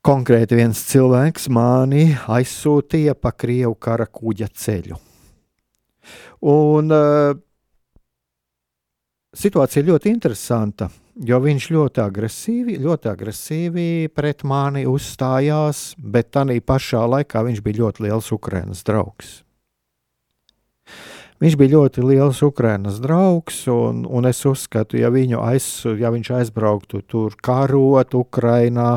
Konkrēti 0.00 0.56
viens 0.56 0.78
cilvēks 0.88 1.50
mani 1.52 2.14
aizsūtīja 2.14 3.18
pa 3.18 3.34
Krievu 3.36 3.74
kara 3.74 4.06
kuģa 4.06 4.48
ceļu. 4.54 4.96
Un 6.48 6.94
uh, 6.94 7.34
situācija 9.36 9.84
ļoti 9.84 10.14
interesanta, 10.14 10.88
jo 11.20 11.40
viņš 11.44 11.68
ļoti 11.74 12.02
agresīvi, 12.04 12.78
ļoti 12.80 13.12
agresīvi 13.12 13.86
pret 14.14 14.44
mani 14.48 14.86
uzstājās, 14.88 15.94
bet 15.98 16.32
tā 16.36 16.46
pašā 16.64 17.04
laikā 17.16 17.44
viņš 17.46 17.62
bija 17.64 17.84
ļoti 17.84 18.08
liels 18.08 18.32
Ukraiņas 18.32 18.84
draugs. 18.88 19.38
Viņš 21.40 21.54
bija 21.56 21.72
ļoti 21.72 22.02
liels 22.04 22.42
Ukraiņas 22.44 22.98
draugs, 23.00 23.62
un, 23.72 24.02
un 24.04 24.28
es 24.28 24.42
uzskatu, 24.44 24.98
ja, 25.00 25.08
aiz, 25.40 25.68
ja 25.96 26.10
viņš 26.12 26.28
aizbrauktu 26.36 27.00
tur 27.08 27.32
karot 27.40 28.12
Ukraiņā, 28.12 28.88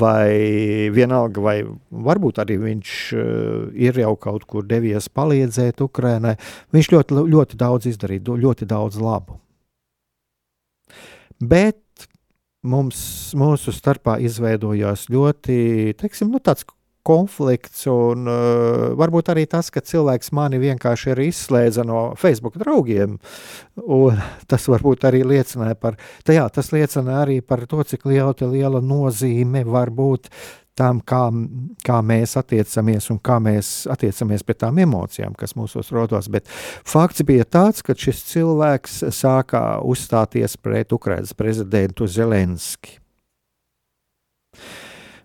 vai 0.00 0.90
vienalga, 0.90 1.44
vai 1.44 1.54
varbūt 1.90 2.40
arī 2.42 2.56
viņš 2.64 2.96
uh, 3.14 3.68
ir 3.70 4.02
jau 4.02 4.16
kaut 4.18 4.48
kur 4.50 4.66
devies 4.66 5.06
palīdzēt 5.14 5.86
Ukraiņai, 5.86 6.34
viņš 6.74 6.90
ļoti, 6.96 7.22
ļoti 7.36 7.62
daudz 7.62 7.86
izdarīja, 7.92 8.34
ļoti 8.34 8.66
daudz 8.66 8.98
labu. 8.98 9.38
Bet 11.40 12.08
mums, 12.62 13.00
mūsu 13.38 13.72
starpā 13.72 14.18
izveidojās 14.20 15.06
ļoti, 15.12 15.96
teiksim, 16.00 16.32
nu, 16.32 16.40
tāds 16.44 16.66
konflikts, 17.06 17.86
un 17.90 18.28
uh, 18.28 18.90
varbūt 18.98 19.32
arī 19.32 19.46
tas, 19.50 19.70
ka 19.72 19.82
cilvēks 19.84 20.32
mani 20.36 20.60
vienkārši 20.60 21.12
ir 21.14 21.22
izslēdza 21.26 21.84
no 21.88 22.10
Facebook 22.20 22.58
draugiem. 22.60 23.18
Tas 24.50 24.66
varbūt 24.68 25.06
arī 25.08 25.22
liecināja 25.24 25.78
par, 25.80 25.96
tajā, 26.26 26.44
tas 26.52 26.72
liecina 26.74 27.20
arī 27.22 27.38
par 27.40 27.62
to, 27.70 27.80
cik 27.86 28.04
liela, 28.08 28.34
liela 28.50 28.82
nozīme 28.84 29.62
var 29.64 29.92
būt 29.94 30.28
tam, 30.80 31.00
kā, 31.04 31.22
kā 31.84 31.98
mēs 32.04 32.36
attiecamies 32.40 33.10
un 33.12 33.20
kā 33.22 33.38
mēs 33.42 33.84
attiecamies 33.90 34.44
pret 34.46 34.60
tām 34.64 34.80
emocijām, 34.82 35.34
kas 35.38 35.56
mūsos 35.58 35.92
rodas. 35.94 36.30
Bet 36.32 36.48
fakts 36.50 37.24
bija 37.26 37.46
tāds, 37.48 37.84
ka 37.84 37.96
šis 37.96 38.22
cilvēks 38.30 39.02
sāka 39.16 39.64
uzstāties 39.86 40.56
pret 40.60 40.94
Ukraiņas 40.96 41.36
prezidentu 41.38 42.08
Zelenski. 42.10 42.98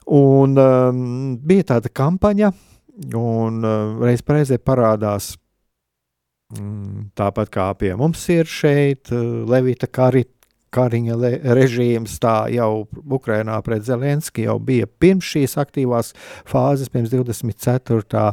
Un 0.05 0.59
um, 0.61 0.99
bija 1.41 1.71
tāda 1.73 1.89
kampaņa, 1.89 2.51
un 3.17 3.65
uh, 3.65 4.03
reiz 4.05 4.21
reizē 4.21 4.59
parādās 4.61 5.33
mm, 6.53 7.09
tāpat 7.17 7.49
kā 7.49 7.71
pie 7.79 7.95
mums 7.97 8.21
ir 8.29 8.45
šeit, 8.45 9.09
uh, 9.11 9.43
Levita 9.49 9.87
Karit. 9.87 10.31
Kariņa 10.75 11.15
režīms, 11.55 12.17
tā 12.19 12.49
jau 12.51 12.81
Ukrainā 12.99 13.55
pret 13.63 13.85
Zelenski 13.87 14.43
jau 14.43 14.57
bija 14.59 14.89
pirms 14.99 15.23
šīs 15.23 15.53
aktīvās 15.61 16.09
fāzes, 16.43 16.89
pirms 16.91 17.13
24 17.13 18.25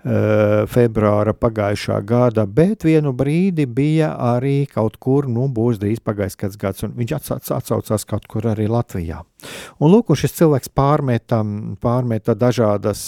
Eh, 0.00 0.64
februāra 0.72 1.34
pagājušā 1.36 1.98
gada, 2.08 2.46
bet 2.48 2.86
vienu 2.88 3.10
brīdi 3.12 3.66
bija 3.68 4.14
arī 4.30 4.64
kaut 4.64 4.96
kur, 4.96 5.28
nu, 5.28 5.44
būs 5.52 5.76
drīz 5.82 6.00
pagājis 6.00 6.40
kāds 6.40 6.56
gads, 6.56 6.86
un 6.86 6.94
viņš 6.96 7.12
atsaucās 7.36 8.08
kaut 8.08 8.24
kur 8.24 8.48
arī 8.48 8.64
Latvijā. 8.72 9.20
Un 9.80 9.92
lūk, 9.92 10.10
un 10.12 10.18
šis 10.18 10.34
cilvēks 10.38 10.72
pārmeta, 10.76 11.40
pārmeta 11.82 12.34
dažādas 12.38 13.02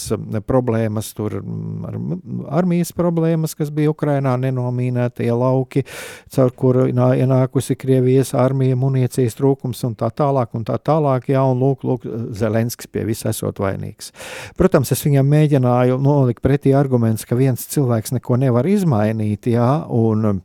problēmas, 0.47 1.11
tur 1.17 1.39
ar, 1.39 1.97
armijas 2.61 2.93
problēmas, 2.95 3.55
kas 3.57 3.71
bija 3.73 3.93
Ukrainā, 3.93 4.35
nenomīnētie 4.41 5.29
lauki, 5.33 5.85
caur 6.33 6.53
kuru 6.57 6.87
ienākusi 6.91 7.77
Krievijas 7.79 8.33
armija, 8.37 8.77
munīcijas 8.79 9.37
trūkums 9.39 9.83
un 9.87 9.97
tā 9.99 10.09
tālāk, 10.13 10.53
un 10.57 10.65
tā 10.67 10.79
tālāk, 10.79 11.29
jā, 11.33 11.43
un 11.43 11.61
lūk, 11.61 11.85
lūk 11.87 12.07
Zelenskis 12.37 12.89
pie 12.91 13.05
visa 13.07 13.31
esot 13.33 13.61
vainīgs. 13.63 14.13
Protams, 14.59 14.93
es 14.95 15.03
viņam 15.05 15.29
mēģināju 15.33 15.99
nolikt 16.01 16.43
pretī 16.45 16.75
arguments, 16.77 17.27
ka 17.27 17.37
viens 17.39 17.67
cilvēks 17.73 18.15
neko 18.17 18.39
nevar 18.41 18.67
izmainīt, 18.69 19.51
jā, 19.53 19.69
un 19.89 20.43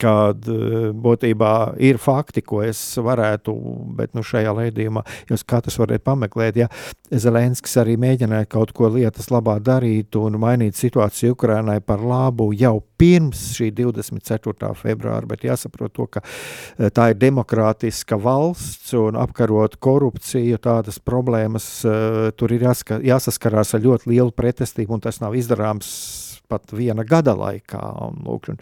kad 0.00 0.44
eh, 0.48 0.90
būtībā 0.92 1.54
ir 1.80 1.98
fakti, 2.00 2.42
ko 2.44 2.60
es 2.64 2.78
varētu, 3.00 3.54
bet 3.96 4.12
nu, 4.16 4.24
šajā 4.26 4.52
lēdījumā 4.56 5.02
jūs 5.30 5.44
katrs 5.48 5.78
varat 5.80 6.04
pameklēt. 6.04 6.60
Ja 6.60 6.68
Zelenskis 7.10 7.78
arī 7.80 7.96
mēģināja 8.00 8.48
kaut 8.50 8.74
ko 8.76 8.90
lietas 8.92 9.30
labā 9.32 9.56
darīt 9.64 10.16
un 10.20 10.36
mainīt 10.42 10.76
situāciju 10.78 11.34
Ukrainai 11.34 11.80
par 11.80 12.04
labu 12.04 12.50
jau 12.52 12.76
pirms 13.00 13.50
šī 13.56 13.70
24. 13.80 14.74
februāra, 14.76 15.24
bet 15.26 15.48
jāsaprot 15.48 15.96
to, 15.96 16.06
ka 16.12 16.22
eh, 16.22 16.90
tā 16.92 17.10
ir 17.14 17.20
demokrātiska 17.22 18.20
valsts 18.20 18.92
un 18.98 19.16
apkarot 19.20 19.78
korupciju, 19.80 20.60
tādas 20.60 21.00
problēmas 21.00 21.70
eh, 21.88 22.26
tur 22.36 22.52
ir 22.52 22.68
jāsaskarās 22.68 23.74
ar 23.74 23.86
ļoti 23.86 24.12
lielu 24.12 24.36
pretestību 24.36 24.98
un 24.98 25.08
tas 25.08 25.24
nav 25.24 25.38
izdarāms 25.40 26.28
pat 26.50 26.74
viena 26.76 27.04
gada 27.06 27.34
laikā, 27.38 27.80
un, 28.06 28.20
lūk, 28.26 28.50
un, 28.52 28.60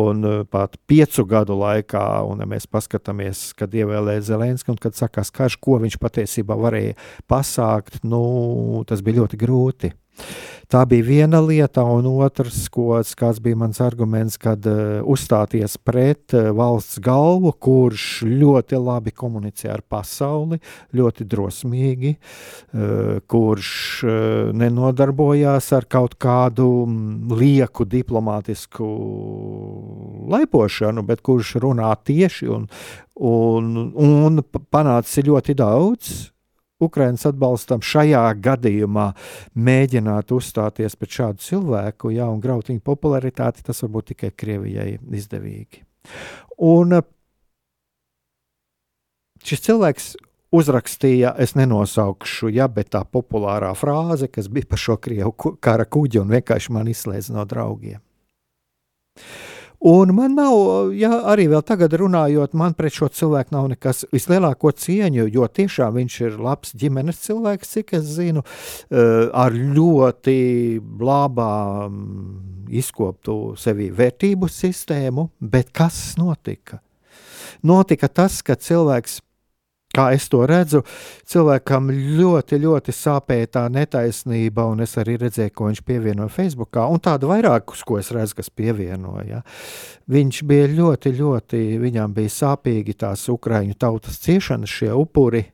un 0.00 0.26
uh, 0.26 0.42
pat 0.50 0.76
piecu 0.90 1.24
gadu 1.30 1.56
laikā. 1.60 2.04
Un, 2.26 2.42
ja 2.42 2.50
mēs 2.50 2.68
paskatāmies, 2.70 3.50
kad 3.58 3.74
ievēlēja 3.74 4.26
Zelenski 4.32 4.74
un 4.74 4.80
kad 4.80 4.98
sakās 4.98 5.32
karš, 5.34 5.60
ko 5.62 5.80
viņš 5.82 6.00
patiesībā 6.02 6.58
varēja 6.58 6.98
pasākt, 7.30 8.02
nu, 8.04 8.84
tas 8.88 9.04
bija 9.06 9.22
ļoti 9.22 9.40
grūti. 9.40 9.94
Tā 10.70 10.84
bija 10.86 11.02
viena 11.02 11.40
lieta, 11.42 11.82
un 11.82 12.06
otrs, 12.22 12.68
ko, 12.70 12.92
kāds 13.18 13.40
bija 13.42 13.58
mans 13.58 13.80
arguments, 13.82 14.36
kad 14.38 14.62
uh, 14.70 15.00
uzstāties 15.02 15.74
pret 15.82 16.30
uh, 16.38 16.52
valsts 16.54 17.00
galvu, 17.02 17.50
kurš 17.58 18.04
ļoti 18.22 18.78
labi 18.78 19.10
komunicē 19.10 19.72
ar 19.74 19.82
pasauli, 19.82 20.60
ļoti 20.94 21.26
drosmīgi, 21.26 22.14
uh, 22.14 23.18
kurš 23.26 23.72
uh, 24.06 24.14
nenodarbojās 24.54 25.72
ar 25.74 25.90
kaut 25.90 26.14
kādu 26.22 26.70
um, 26.84 26.96
lieku 27.34 27.82
diplomātisku 27.90 28.94
laipošanu, 30.30 31.02
bet 31.02 31.26
kurš 31.26 31.56
runā 31.66 31.90
tieši 31.98 32.46
un, 32.46 32.70
un, 33.18 33.72
un 33.90 34.44
panāca 34.70 35.26
ļoti 35.34 35.58
daudz 35.58 36.20
Ukraiņas 36.80 37.28
atbalstam 37.30 37.84
šajā 37.84 38.22
gadījumā 38.44 39.10
mēģināt 39.54 40.32
uzstāties 40.36 40.96
pret 40.96 41.16
šādu 41.18 41.44
cilvēku, 41.44 42.14
jā, 42.16 42.28
un 42.30 42.40
graut 42.42 42.70
viņa 42.72 42.82
popularitāti, 42.84 43.64
tas 43.66 43.82
var 43.84 43.94
būt 43.98 44.12
tikai 44.14 44.32
Krievijai 44.32 44.96
izdevīgi. 45.20 45.84
Un 46.64 46.98
eh, 46.98 47.06
šis 49.44 49.64
cilvēks 49.68 50.10
uzrakstīja, 50.50 51.34
es 51.38 51.54
nenosaukšu, 51.54 52.50
ja, 52.54 52.66
bet 52.68 52.90
tā 52.94 53.04
populārā 53.06 53.70
frāze, 53.78 54.28
kas 54.32 54.50
bija 54.50 54.68
par 54.70 54.82
šo 54.82 54.96
krievu 55.02 55.56
kara 55.62 55.86
kuģi 55.86 56.24
un 56.24 56.34
vienkārši 56.34 56.74
man 56.74 56.90
izslēdz 56.90 57.30
no 57.36 57.46
draugiem. 57.48 58.00
Un 59.80 60.10
man 60.12 60.34
nav, 60.36 60.90
ja 60.92 61.22
arī 61.32 61.46
vēl 61.48 61.62
tagad 61.64 61.94
runājot, 61.96 62.52
man 62.52 62.74
pret 62.76 62.92
šo 62.92 63.06
cilvēku 63.16 63.54
nav 63.54 63.70
nekas 63.72 64.02
vislielāko 64.12 64.74
cieņu, 64.76 65.24
jo 65.32 65.46
tiešām 65.48 65.94
viņš 65.96 66.16
ir 66.26 66.36
labs 66.44 66.74
ģimenes 66.76 67.22
cilvēks, 67.24 67.70
cik 67.78 67.94
es 67.96 68.10
zinu, 68.18 68.42
eh, 68.90 69.30
ar 69.32 69.56
ļoti 69.56 70.36
labām 71.00 71.96
izkoptu 72.68 73.56
sevi 73.56 73.88
vērtību 73.88 74.52
sistēmu, 74.52 75.30
bet 75.40 75.72
kas 75.72 76.14
notika? 76.20 76.82
Notika 77.64 78.08
tas, 78.08 78.42
ka 78.42 78.56
cilvēks 78.60 79.20
kā 79.94 80.06
es 80.14 80.28
to 80.30 80.44
redzu, 80.46 80.82
cilvēkam 81.28 81.90
ļoti, 81.90 82.58
ļoti 82.62 82.94
sāpēja 82.94 83.50
tā 83.56 83.64
netaisnība, 83.72 84.66
un 84.70 84.84
es 84.84 84.94
arī 85.00 85.16
redzēju, 85.20 85.54
ko 85.54 85.70
viņš 85.70 85.82
pievienoja 85.86 86.30
Facebookā, 86.32 86.86
un 86.90 87.02
tādu 87.02 87.30
vairākus, 87.32 87.82
ko 87.86 87.98
es 87.98 88.12
redzu, 88.14 88.38
kas 88.38 88.52
pievienoja. 88.54 89.42
Viņš 90.10 90.42
bija 90.46 90.68
ļoti, 90.76 91.14
ļoti, 91.18 91.62
viņam 91.82 92.14
bija 92.16 92.34
sāpīgi 92.36 92.98
tās 93.02 93.26
ukraiņu 93.32 93.78
tautas 93.80 94.20
ciešanas, 94.22 94.70
šie 94.80 94.92
upuri, 94.94 95.44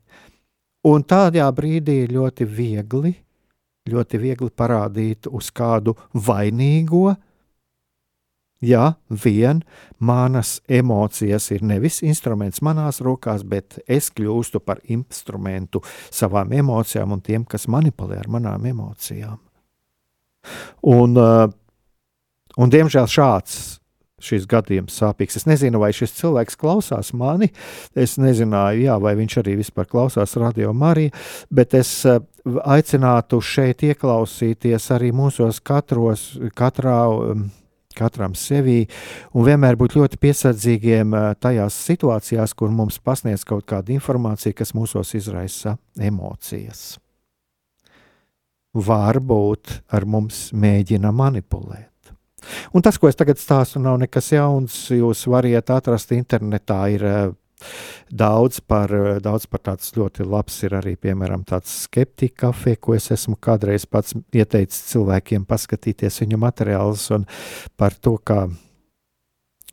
un 0.87 1.07
tādā 1.09 1.47
brīdī 1.57 2.03
ļoti 2.13 2.49
viegli, 2.49 3.15
ļoti 3.89 4.21
viegli 4.21 4.51
parādīt 4.53 5.31
uz 5.31 5.49
kādu 5.55 5.97
vainīgo, 6.13 7.15
Ja 8.65 8.95
vien 9.09 9.61
manas 9.99 10.63
emocijas 10.69 11.51
ir 11.53 11.63
nevis 11.63 12.01
instruments 12.03 12.63
manās 12.65 13.03
rokās, 13.05 13.45
bet 13.45 13.79
es 13.87 14.09
kļūstu 14.17 14.63
par 14.65 14.81
instrumentu 14.89 15.83
savām 16.11 16.55
emocijām 16.57 17.13
un 17.13 17.21
tiem, 17.21 17.45
kas 17.45 17.69
manipulē 17.69 18.23
ar 18.23 18.31
manām 18.33 18.65
emocijām. 18.67 19.37
Un, 20.87 21.19
uh, 21.21 21.51
un 22.57 22.73
diemžēl 22.73 23.11
šāds 23.11 23.59
šis 24.23 24.47
gadījums 24.49 24.97
sāpīgs. 24.97 25.37
Es 25.37 25.45
nezinu, 25.45 25.81
vai 25.83 25.91
šis 25.95 26.15
cilvēks 26.17 26.57
klausās 26.57 27.13
mani. 27.13 27.51
Es 27.93 28.17
nezināju, 28.21 28.87
jā, 28.87 28.97
vai 29.03 29.13
viņš 29.19 29.37
arī 29.43 29.59
vispār 29.61 29.89
klausās 29.91 30.37
radio 30.41 30.73
Mariju, 30.73 31.13
bet 31.53 31.77
es 31.77 31.91
uh, 32.09 32.23
aicinātu 32.65 33.43
šeit 33.45 33.85
ieklausīties 33.85 34.91
arī 34.97 35.13
mūsos 35.13 35.61
katros, 35.61 36.31
katrā. 36.57 37.03
Katram 37.97 38.37
sevī, 38.37 38.85
un 39.35 39.47
vienmēr 39.47 39.79
būt 39.81 39.97
ļoti 39.99 40.21
piesardzīgiem 40.21 41.17
eh, 41.17 41.27
tajās 41.41 41.79
situācijās, 41.89 42.55
kur 42.59 42.73
mums 42.75 43.01
pasniedz 43.01 43.47
kaut 43.49 43.67
kāda 43.69 43.95
informācija, 43.97 44.57
kas 44.57 44.75
mūsos 44.77 45.15
izraisa 45.19 45.77
emocijas. 45.97 46.99
Varbūt 48.77 49.81
ar 49.97 50.05
mums 50.05 50.51
mēģina 50.53 51.13
manipulēt. 51.17 51.91
Un 52.77 52.85
tas, 52.85 52.99
ko 53.01 53.09
es 53.09 53.17
tagad 53.19 53.41
stāstu, 53.41 53.81
nav 53.83 53.97
nekas 54.03 54.29
jauns. 54.35 54.77
Jūs 54.93 55.25
varat 55.33 55.73
atrast 55.73 56.13
internetā, 56.15 56.83
ir 56.93 57.07
eh, 57.09 57.19
Daudz 58.13 58.61
par, 58.61 58.93
daudz 59.25 59.47
par 59.51 59.63
tāds 59.65 59.95
ļoti 59.97 60.27
labs 60.29 60.59
ir 60.67 60.77
arī, 60.79 60.95
piemēram, 61.01 61.43
tāds 61.49 61.73
skeptika 61.87 62.51
kafē, 62.51 62.77
ko 62.77 62.95
es 62.95 63.09
esmu 63.15 63.39
kādreiz 63.43 63.87
pats 63.89 64.15
ieteicis 64.37 64.93
cilvēkiem 64.93 65.47
paskatīties 65.49 66.21
viņu 66.23 66.39
materiālus 66.43 67.09
un 67.17 67.25
par 67.81 67.97
to, 67.97 68.17
kā, 68.21 68.45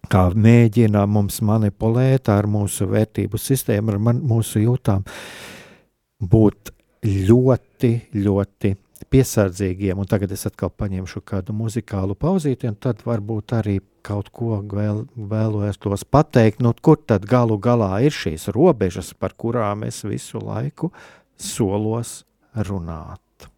kā 0.10 0.24
mēģina 0.34 1.04
mums 1.06 1.42
manipulēt 1.46 2.32
ar 2.32 2.48
mūsu 2.50 2.88
vērtību 2.90 3.42
sistēmu, 3.42 3.94
ar 3.94 4.02
man, 4.08 4.24
mūsu 4.32 4.64
jūtām, 4.64 5.04
būt 6.24 6.74
ļoti, 7.04 7.94
ļoti 8.16 8.76
piesardzīgiem. 9.12 10.00
Un 10.00 10.10
tagad 10.10 10.32
es 10.34 10.48
atkal 10.48 10.72
paņemšu 10.72 11.22
kādu 11.28 11.56
muzikālu 11.56 12.16
pauzīti, 12.16 12.70
un 12.72 12.80
tad 12.80 13.04
varbūt 13.06 13.60
arī 13.60 13.82
kaut 14.04 14.30
ko 14.36 14.60
vēl, 14.60 15.06
vēlos 15.16 16.06
pateikt, 16.12 16.62
nu, 16.64 16.74
kur 16.82 17.00
tad 17.00 17.28
galu 17.30 17.58
galā 17.58 18.04
ir 18.06 18.16
šīs 18.16 18.50
robežas, 18.56 19.14
par 19.16 19.36
kurām 19.38 19.88
es 19.88 20.04
visu 20.04 20.44
laiku 20.44 20.92
solos 21.40 22.22
runāt. 22.54 23.50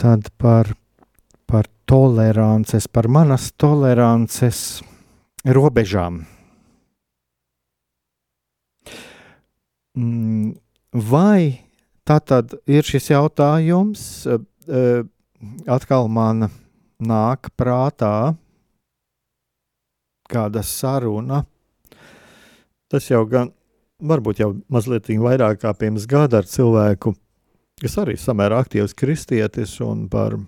Tad 0.00 0.30
par, 0.40 0.72
par 1.46 1.68
tolerances, 1.84 2.88
par 2.88 3.08
manas 3.12 3.50
tolerances 3.60 4.80
robežām. 5.44 6.22
Mm, 9.98 10.54
vai 10.94 11.66
tā 12.08 12.20
tad 12.24 12.56
ir 12.70 12.86
šis 12.86 13.10
jautājums, 13.12 14.02
atkal 15.68 16.08
man 16.08 16.48
nāk 17.00 17.50
prātā 17.58 18.34
kāda 20.30 20.62
saruna. 20.64 21.44
Tas 22.90 23.06
jau 23.10 23.24
gan, 23.28 23.50
varbūt 24.02 24.42
jau 24.42 24.52
mazliet 24.72 25.10
vairāk 25.10 25.60
kā 25.62 25.74
pirms 25.76 26.06
gada 26.10 26.40
ar 26.40 26.48
cilvēku, 26.48 27.14
kas 27.80 27.96
arī 28.02 28.16
samērā 28.20 28.60
aktīvs 28.60 28.92
kristietis 28.96 29.78
un 29.84 30.04
par 30.12 30.34
uh, 30.36 30.46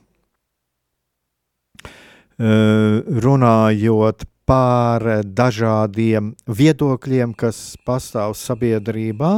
runājot 3.25 4.27
par 4.49 5.05
dažādiem 5.25 6.35
viedokļiem, 6.51 7.33
kas 7.39 7.77
pastāv 7.87 8.35
sabiedrībā. 8.37 9.33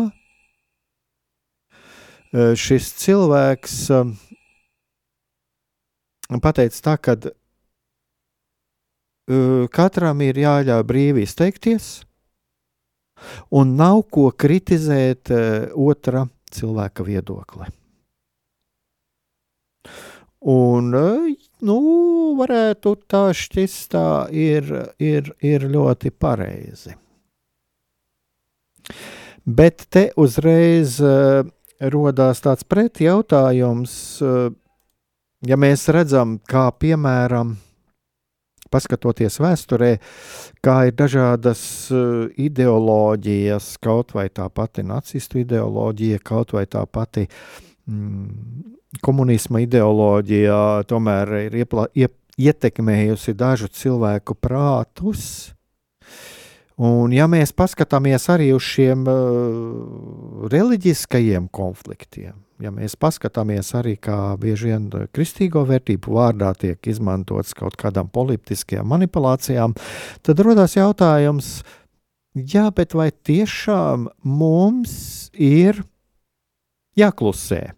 Uh, 2.34 2.54
šis 2.58 2.90
cilvēks 3.04 3.76
uh, 3.94 4.10
pateica 6.42 6.82
tā, 6.88 6.96
ka 6.98 7.16
katram 9.72 10.20
ir 10.20 10.36
jāļauj 10.36 10.82
brīvi 10.84 11.22
izteikties, 11.24 12.04
un 13.56 13.72
nav 13.78 14.02
ko 14.12 14.26
kritizēt 14.36 15.32
otra 15.72 16.26
cilvēka 16.52 17.06
viedokli. 17.08 17.70
Un, 20.44 20.90
nu, 21.64 21.78
varētu 22.36 22.90
tā 23.08 23.30
šķist, 23.32 23.86
tā 23.94 24.08
ir, 24.28 24.68
ir, 25.00 25.30
ir 25.40 25.64
ļoti 25.72 26.12
pareizi. 26.12 26.92
Bet 29.44 29.86
te 29.88 30.10
uzreiz 30.20 30.98
uh, 31.00 31.46
rodās 31.80 32.44
tāds 32.44 32.68
pretjautājums, 32.68 33.94
uh, 34.20 34.50
ja 35.48 35.56
mēs 35.60 35.86
redzam, 35.92 36.36
kā 36.44 36.66
piemēram, 36.76 37.56
paskatoties 38.72 39.40
vēsturē, 39.40 39.90
kā 40.64 40.76
ir 40.90 40.96
dažādas 40.98 41.64
uh, 41.92 42.28
ideoloģijas, 42.36 43.78
kaut 43.84 44.12
vai 44.16 44.28
tā 44.28 44.50
pati 44.52 44.84
nacistu 44.84 45.40
ideoloģija, 45.40 46.20
kaut 46.24 46.52
vai 46.56 46.66
tā 46.68 46.84
pati 46.84 47.24
mm, 47.88 48.74
komunisma 49.02 49.62
ideoloģija 49.64 50.84
tomēr 50.90 51.34
ir 51.46 51.58
iepla, 51.64 51.88
iep, 51.96 52.14
ietekmējusi 52.38 53.34
dažu 53.38 53.68
cilvēku 53.72 54.36
prātus. 54.38 55.54
Un, 56.74 57.12
ja 57.14 57.28
mēs 57.30 57.52
paskatāmies 57.54 58.24
arī 58.34 58.48
uz 58.50 58.64
šiem 58.66 59.04
uh, 59.06 60.48
reliģiskajiem 60.50 61.46
konfliktiem, 61.54 62.34
ja 62.58 62.72
mēs 62.74 62.96
paskatāmies 62.98 63.70
arī, 63.78 63.94
kā 63.94 64.34
bieži 64.42 64.72
vien 64.72 64.88
kristīgo 65.14 65.62
vērtību 65.68 66.16
vārdā 66.16 66.50
tiek 66.58 66.90
izmantots 66.90 67.54
kaut 67.54 67.78
kādām 67.78 68.10
politiskajām 68.10 68.90
manipulācijām, 68.90 69.76
tad 70.26 70.42
rodas 70.42 70.74
jautājums, 70.74 71.60
jā, 72.34 72.66
bet 72.74 72.98
vai 72.98 73.12
tiešām 73.14 74.08
mums 74.26 75.30
ir 75.38 75.78
jāklusē? 76.98 77.68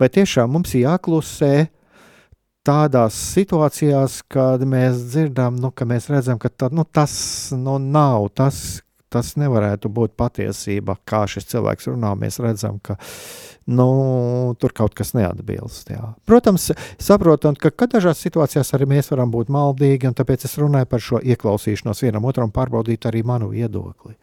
Vai 0.00 0.10
tiešām 0.12 0.52
mums 0.52 0.74
ir 0.74 0.86
jāklusē 0.86 1.54
tādās 2.66 3.16
situācijās, 3.34 4.20
kad 4.30 4.62
mēs 4.68 5.02
dzirdam, 5.10 5.58
nu, 5.60 5.72
ka 5.74 5.86
mēs 5.88 6.08
redzam, 6.12 6.38
ka 6.42 6.50
tā, 6.50 6.70
nu, 6.74 6.84
tas 6.86 7.14
nu, 7.56 7.78
nav 7.82 8.28
tas, 8.38 8.82
tas 9.12 9.34
nevarētu 9.36 9.90
būt 9.92 10.14
patiesība, 10.16 10.96
kā 11.08 11.24
šis 11.28 11.50
cilvēks 11.52 11.90
runā. 11.90 12.14
Mēs 12.18 12.38
redzam, 12.42 12.78
ka 12.84 12.96
nu, 13.66 13.88
tur 14.60 14.74
kaut 14.76 14.96
kas 14.98 15.12
neatbilst. 15.16 15.92
Jā. 15.92 16.14
Protams, 16.28 16.70
saprotam, 17.02 17.58
ka, 17.58 17.70
ka 17.74 17.90
dažās 17.96 18.22
situācijās 18.24 18.72
arī 18.76 18.88
mēs 18.94 19.12
varam 19.12 19.32
būt 19.34 19.52
maldīgi, 19.52 20.08
un 20.08 20.18
tāpēc 20.18 20.46
es 20.48 20.58
runāju 20.60 20.88
par 20.90 21.04
šo 21.04 21.22
ieklausīšanos 21.22 22.04
vienam 22.06 22.30
otram, 22.30 22.54
pārbaudīt 22.54 23.10
arī 23.10 23.24
manu 23.26 23.52
viedokli. 23.52 24.16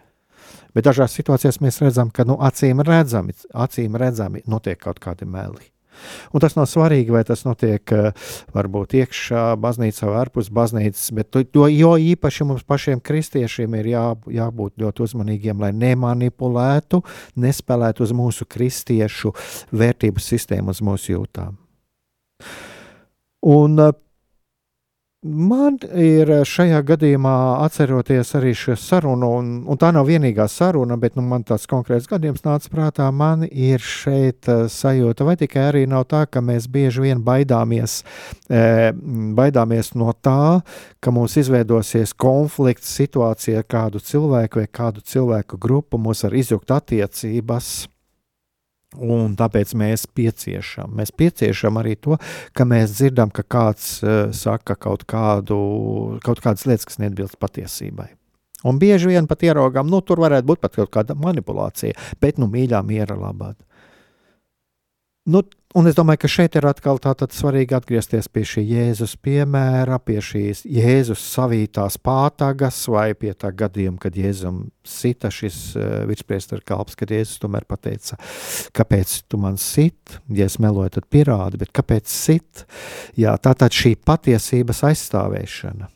Bet 0.76 0.88
dažās 0.89 1.16
situācijās 1.18 1.60
mēs 1.64 1.82
redzam, 1.84 2.14
ka 2.14 2.28
nu, 2.28 2.38
acīm 2.45 2.84
redzami, 2.86 3.36
acīm 3.54 3.97
redzami 4.00 4.45
notiek 4.47 4.80
kaut 4.82 5.02
kādi 5.04 5.28
meli. 5.30 5.70
Un 6.32 6.43
tas 6.43 6.56
nav 6.58 6.68
svarīgi, 6.70 7.12
vai 7.14 7.24
tas 7.28 7.43
notiek 7.43 7.93
eh, 7.95 8.10
varbūt 8.56 8.95
iekšā 9.02 9.43
baznīcā 9.62 10.10
vai 10.10 10.22
ārpus 10.24 10.52
baznīcas, 10.54 11.10
bet 11.18 11.32
to, 11.34 11.66
jo 11.68 11.93
īpaši 12.14 12.47
mums 12.47 12.66
pašiem 12.68 13.02
kristiešiem 13.04 13.76
ir 13.82 13.91
jā, 13.93 14.06
jābūt 14.39 14.80
ļoti 14.84 15.06
uzmanīgiem, 15.08 15.64
lai 15.64 15.72
nemanipulētu, 15.76 17.02
nespēlētu 17.39 18.06
uz 18.06 18.14
mūsu 18.16 18.47
kristiešu 18.50 19.34
vērtību 19.76 20.24
sistēmu, 20.24 20.76
uz 20.76 20.84
mūsu 20.86 21.18
jūtām. 21.18 21.58
Un 23.50 23.80
uh, 23.80 23.95
Man 25.20 25.76
ir 25.99 26.30
šajā 26.47 26.78
gadījumā 26.88 27.34
atceroties 27.65 28.30
arī 28.39 28.53
šo 28.55 28.78
sarunu, 28.80 29.28
un, 29.36 29.49
un 29.67 29.80
tā 29.80 29.89
nav 29.91 30.07
vienīgā 30.07 30.45
saruna, 30.47 30.95
bet 30.95 31.17
nu, 31.20 31.26
man 31.28 31.43
tāds 31.43 31.67
konkrēts 31.67 32.07
gadījums 32.07 32.45
nāca 32.45 32.72
prātā. 32.72 33.09
Man 33.11 33.43
ir 33.43 33.84
šeit 33.84 34.47
uh, 34.47 34.70
sajūta, 34.72 35.28
vai 35.28 35.36
tikai 35.41 35.65
arī 35.74 35.84
nav 35.91 36.07
tā, 36.07 36.24
ka 36.24 36.39
mēs 36.39 36.70
bieži 36.72 37.03
vien 37.03 37.20
baidāmies, 37.20 37.99
e, 38.47 38.63
baidāmies 39.36 39.91
no 39.99 40.15
tā, 40.15 40.63
ka 41.03 41.11
mums 41.11 41.36
izveidosies 41.43 42.15
konflikts 42.15 42.95
situācija 42.95 43.59
ar 43.59 43.67
kādu 43.67 43.99
cilvēku 43.99 44.63
vai 44.63 44.70
kādu 44.72 45.03
cilvēku 45.03 45.59
grupu, 45.59 45.99
mūs 45.99 46.24
var 46.30 46.39
izjukt 46.39 46.72
attiecības 46.80 47.89
Un 48.98 49.36
tāpēc 49.38 49.76
mēs 49.78 50.08
pieciešam. 50.18 50.96
Mēs 50.98 51.12
pieciešam 51.14 51.78
arī 51.78 51.94
to, 52.02 52.18
ka 52.58 52.66
mēs 52.66 52.96
dzirdam, 52.98 53.30
ka 53.30 53.46
kāds 53.46 54.00
uh, 54.02 54.32
saka 54.34 54.74
kaut, 54.74 55.06
kādu, 55.10 55.60
kaut 56.26 56.42
kādas 56.42 56.66
lietas, 56.66 56.88
kas 56.90 56.98
neatbilst 57.04 57.38
patiesībai. 57.38 58.08
Un 58.66 58.80
bieži 58.82 59.12
vien 59.14 59.30
pat 59.30 59.46
ieraugām, 59.46 59.88
nu, 59.88 60.02
tur 60.02 60.20
varētu 60.20 60.48
būt 60.50 60.64
pat 60.66 60.74
kaut 60.76 60.92
kāda 60.92 61.16
manipulācija, 61.16 61.96
bet, 62.20 62.42
nu, 62.42 62.50
mīļā 62.52 62.82
miera 62.84 63.16
labāk. 63.16 63.56
Nu, 65.30 65.46
Un 65.78 65.86
es 65.86 65.93
domāju, 65.93 66.24
ka 66.24 66.30
šeit 66.34 66.55
ir 66.57 66.65
atkal 66.65 66.97
svarīgi 66.97 67.76
atgriezties 67.78 68.26
pie 68.34 68.41
šī 68.41 68.63
Jēzus 68.72 69.11
piemēra, 69.22 69.99
pie 70.01 70.17
šīs 70.17 70.63
Jēzus 70.65 71.22
savītās 71.22 71.99
pātagas, 72.01 72.80
vai 72.89 73.13
pie 73.13 73.36
tā 73.38 73.51
gadījuma, 73.53 74.01
kad 74.01 74.17
Jēzum 74.17 74.63
sita 74.82 75.30
šis 75.30 75.59
uh, 75.78 76.07
virspriestara 76.09 76.65
kalps, 76.65 76.97
kad 76.97 77.13
Jēzus 77.13 77.38
tomēr 77.45 77.70
pateica, 77.70 78.17
kāpēc 78.74 79.15
tu 79.30 79.38
man 79.38 79.61
sit, 79.61 80.17
ja 80.34 80.49
es 80.49 80.57
meloju, 80.57 80.95
tad 80.97 81.05
pierādi, 81.05 81.61
bet 81.61 81.70
kāpēc 81.78 82.09
sit? 82.09 82.65
Jā, 83.13 83.38
tā 83.38 83.53
tad 83.53 83.70
šī 83.70 83.93
patiesības 84.01 84.82
aizstāvēšana. 84.89 85.93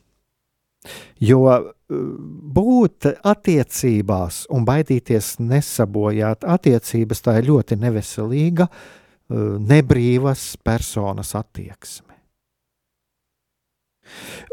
Jo 1.17 1.45
uh, 1.49 1.69
būt 1.89 3.15
attiecībās 3.25 4.43
un 4.53 4.69
baidīties 4.69 5.39
nesabojāt 5.41 6.45
attiecības, 6.45 7.25
tā 7.25 7.41
ir 7.41 7.55
ļoti 7.55 7.81
neveselīga 7.81 8.69
uh, 8.69 8.91
Eh, 8.93 8.99
nebrīvas 9.33 10.53
personas 10.63 11.33
attieksme. 11.35 12.13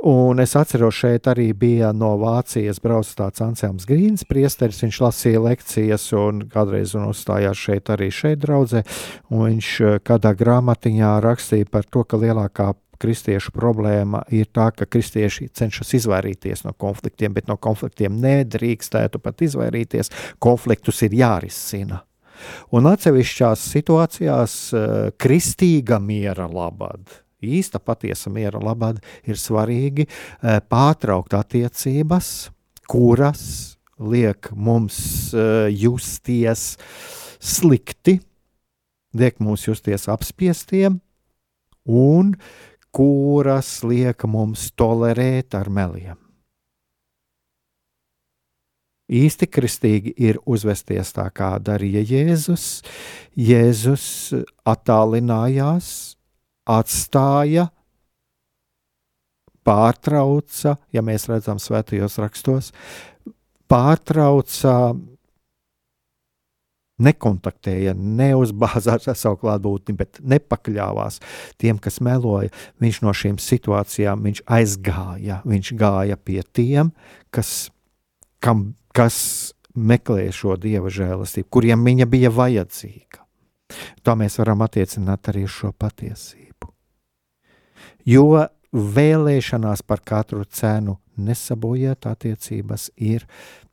Un 0.02 0.40
es 0.40 0.54
atceros, 0.56 0.96
šeit 0.96 1.26
arī 1.28 1.50
bija 1.52 1.90
no 1.92 2.14
Vācijas 2.20 2.80
braucis 2.80 3.18
tāds 3.18 3.42
Ansēns 3.44 3.86
Grīns, 3.88 4.24
priesteris. 4.28 4.80
Viņš 4.84 5.00
lasīja 5.04 5.42
lekcijas 5.44 6.06
un 6.16 6.44
kādreiz 6.52 6.94
un 6.96 7.10
uzstājās 7.10 7.60
šeit 7.60 7.90
arī 7.92 8.08
šeit 8.14 8.40
draudzē. 8.44 8.84
Viņš 9.32 9.72
eh, 9.80 9.98
kādā 10.06 10.32
grāmatiņā 10.38 11.18
rakstīja 11.24 11.68
par 11.70 11.84
to, 11.84 12.04
ka 12.04 12.20
lielākā 12.20 12.72
kristiešu 13.00 13.52
problēma 13.56 14.22
ir 14.32 14.48
tā, 14.52 14.68
ka 14.76 14.88
kristieši 14.88 15.48
cenšas 15.56 15.94
izvairīties 16.00 16.66
no 16.66 16.74
konfliktiem, 16.76 17.32
bet 17.36 17.48
no 17.48 17.56
konfliktiem 17.56 18.16
nedrīkstētu 18.20 19.20
pat 19.24 19.44
izvairīties. 19.44 20.12
Konfliktus 20.40 21.00
ir 21.08 21.16
jārisina. 21.20 22.04
Un 22.76 22.88
atsevišķās 22.90 23.64
situācijās 23.74 24.54
eh, 24.76 24.94
kristīga 25.20 26.00
miera 26.02 26.48
labad, 26.50 27.02
īsta 27.40 27.80
patiesa 27.82 28.32
miera 28.32 28.60
labad, 28.62 29.00
ir 29.24 29.40
svarīgi 29.40 30.06
eh, 30.06 30.60
pārtraukt 30.60 31.36
attiecības, 31.38 32.50
kuras 32.90 33.44
liek 34.00 34.50
mums 34.56 34.98
eh, 35.34 35.68
justies 35.72 36.74
slikti, 37.40 38.18
liek 39.16 39.40
mums 39.42 39.66
justies 39.68 40.08
apspiestiem, 40.12 41.00
un 41.90 42.34
kuras 42.94 43.80
liek 43.86 44.26
mums 44.28 44.70
tolerēt 44.78 45.56
ar 45.58 45.70
meliem. 45.72 46.19
Īsti 49.10 49.48
kristīgi 49.50 50.14
ir 50.22 50.38
uzvesties 50.46 51.10
tā, 51.16 51.26
kā 51.34 51.56
darīja 51.58 52.04
Jēzus. 52.06 52.66
Jēzus 53.34 54.06
attālinājās, 54.68 55.90
atstāja, 56.70 57.66
pārtrauca, 59.66 60.76
ja 60.94 61.02
mēs 61.04 61.26
redzam 61.30 61.58
svētajos 61.62 62.18
rakstos, 62.22 62.70
pārtrauca, 63.70 64.74
nekontaktēja, 67.00 67.94
neuzbāzās 67.96 69.08
ar 69.08 69.18
savu 69.18 69.40
klātbūtni, 69.42 69.96
bet 69.96 70.20
nepakļāvās 70.20 71.20
tiem, 71.60 71.80
kas 71.82 72.00
meloja. 72.04 72.52
Viņš 72.82 73.00
no 73.06 73.14
šīm 73.16 73.38
situācijām 73.40 74.26
aizgāja. 74.44 75.40
Viņš 75.48 75.72
gāja 75.80 76.18
pie 76.20 76.42
tiem, 76.52 76.92
kas, 77.34 77.70
kam 78.44 78.70
kas 79.00 79.16
meklē 79.72 80.28
šo 80.34 80.58
dieva 80.60 80.90
žēlastību, 80.92 81.48
kuriem 81.48 81.84
viņa 81.86 82.06
bija 82.10 82.30
vajadzīga. 82.36 83.24
Tā 84.04 84.16
mēs 84.18 84.36
varam 84.40 84.60
attiecināt 84.66 85.30
arī 85.30 85.46
šo 85.48 85.70
patiesību. 85.72 86.68
Jo 88.04 88.26
vēlēšanās 88.74 89.84
par 89.86 90.02
katru 90.04 90.44
cenu 90.44 90.98
nesabojāt 91.16 92.10
attiecības 92.10 92.90
ir, 92.96 93.24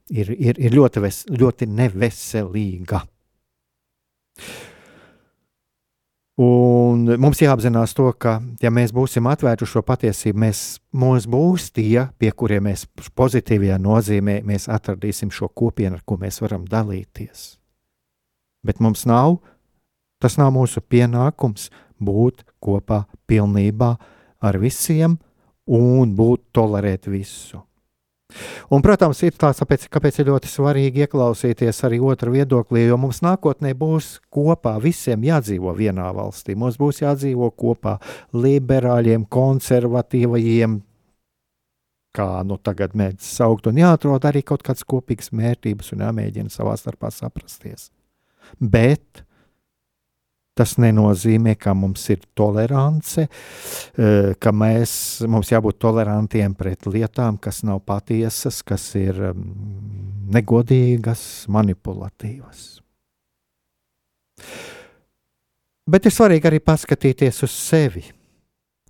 ir, 0.09 0.31
ir, 0.31 0.61
ir 0.61 0.77
ļoti, 0.77 1.03
ves, 1.03 1.21
ļoti 1.27 1.67
neveselīga. 1.75 3.03
Un 6.37 7.07
mums 7.17 7.39
jāapzinās 7.41 7.95
to, 7.97 8.11
ka, 8.13 8.35
ja 8.61 8.69
mēs 8.69 8.91
būsim 8.93 9.25
atvērti 9.25 9.65
šo 9.65 9.81
patiesību, 9.81 10.37
mēs, 10.43 10.59
mums 10.93 11.25
būs 11.25 11.71
tie, 11.73 12.03
pie 12.21 12.29
kuriem 12.29 12.67
mēs 12.69 12.85
pozitīvajā 13.17 13.79
nozīmē 13.81 14.43
mēs 14.45 14.67
atradīsim 14.69 15.31
šo 15.33 15.49
kopienu, 15.49 15.97
ar 15.97 16.03
ko 16.05 16.19
mēs 16.21 16.37
varam 16.43 16.67
dalīties. 16.69 17.47
Bet 18.61 18.77
mums 18.85 19.07
nav, 19.09 19.39
tas 20.21 20.37
nav 20.37 20.53
mūsu 20.53 20.83
pienākums 20.85 21.71
būt 21.97 22.45
kopā 22.61 23.07
pilnībā 23.25 23.95
ar 24.37 24.61
visiem 24.61 25.17
un 25.65 26.13
būt 26.13 26.51
tolerēt 26.53 27.09
visu. 27.09 27.66
Un, 28.67 28.81
protams, 28.83 29.21
ir 29.23 29.35
tāds, 29.39 29.61
kāpēc, 29.61 29.85
kāpēc 29.91 30.17
ir 30.19 30.27
ļoti 30.27 30.49
svarīgi 30.51 31.05
ieklausīties 31.05 31.77
arī 31.87 32.01
otru 32.03 32.33
viedoklī, 32.33 32.83
jo 32.89 32.97
mums 32.99 33.21
nākotnē 33.23 33.71
būs 33.79 34.17
kopā 34.33 34.73
visiem 34.83 35.23
jādzīvo 35.23 35.71
vienā 35.77 36.09
valstī. 36.15 36.57
Mums 36.59 36.75
būs 36.81 36.99
jādzīvo 37.05 37.47
kopā 37.55 37.95
liberāļiem, 38.35 39.23
konservatīvajiem, 39.31 40.81
kā 42.17 42.27
nu 42.49 42.57
tagad 42.59 42.97
mēģina 42.99 43.23
saukt, 43.23 43.69
un 43.71 43.79
jāatrod 43.79 44.27
arī 44.27 44.43
kaut 44.43 44.65
kādas 44.67 44.83
kopīgas 44.83 45.31
mērķības 45.31 45.93
un 45.95 46.03
jāmēģina 46.07 46.51
savā 46.51 46.75
starpā 46.79 47.13
saprasties. 47.15 47.93
Bet 48.59 49.23
Tas 50.57 50.73
nenozīmē, 50.81 51.53
ka 51.61 51.75
mums 51.77 52.07
ir 52.09 52.23
tolerance, 52.37 53.27
eh, 53.27 54.33
ka 54.41 54.53
mēs, 54.55 54.91
mums 55.29 55.51
jābūt 55.53 55.77
tolerantiem 55.83 56.55
pret 56.57 56.89
lietām, 56.89 57.37
kas 57.37 57.61
nav 57.67 57.83
patiesas, 57.85 58.63
kas 58.65 58.89
ir 58.97 59.19
mm, 59.33 60.33
negodīgas, 60.33 61.21
manipulatīvas. 61.53 62.67
Bet 65.87 66.07
ir 66.07 66.11
svarīgi 66.11 66.49
arī 66.49 66.59
paskatīties 66.59 67.43
uz 67.45 67.53
sevi. 67.53 68.03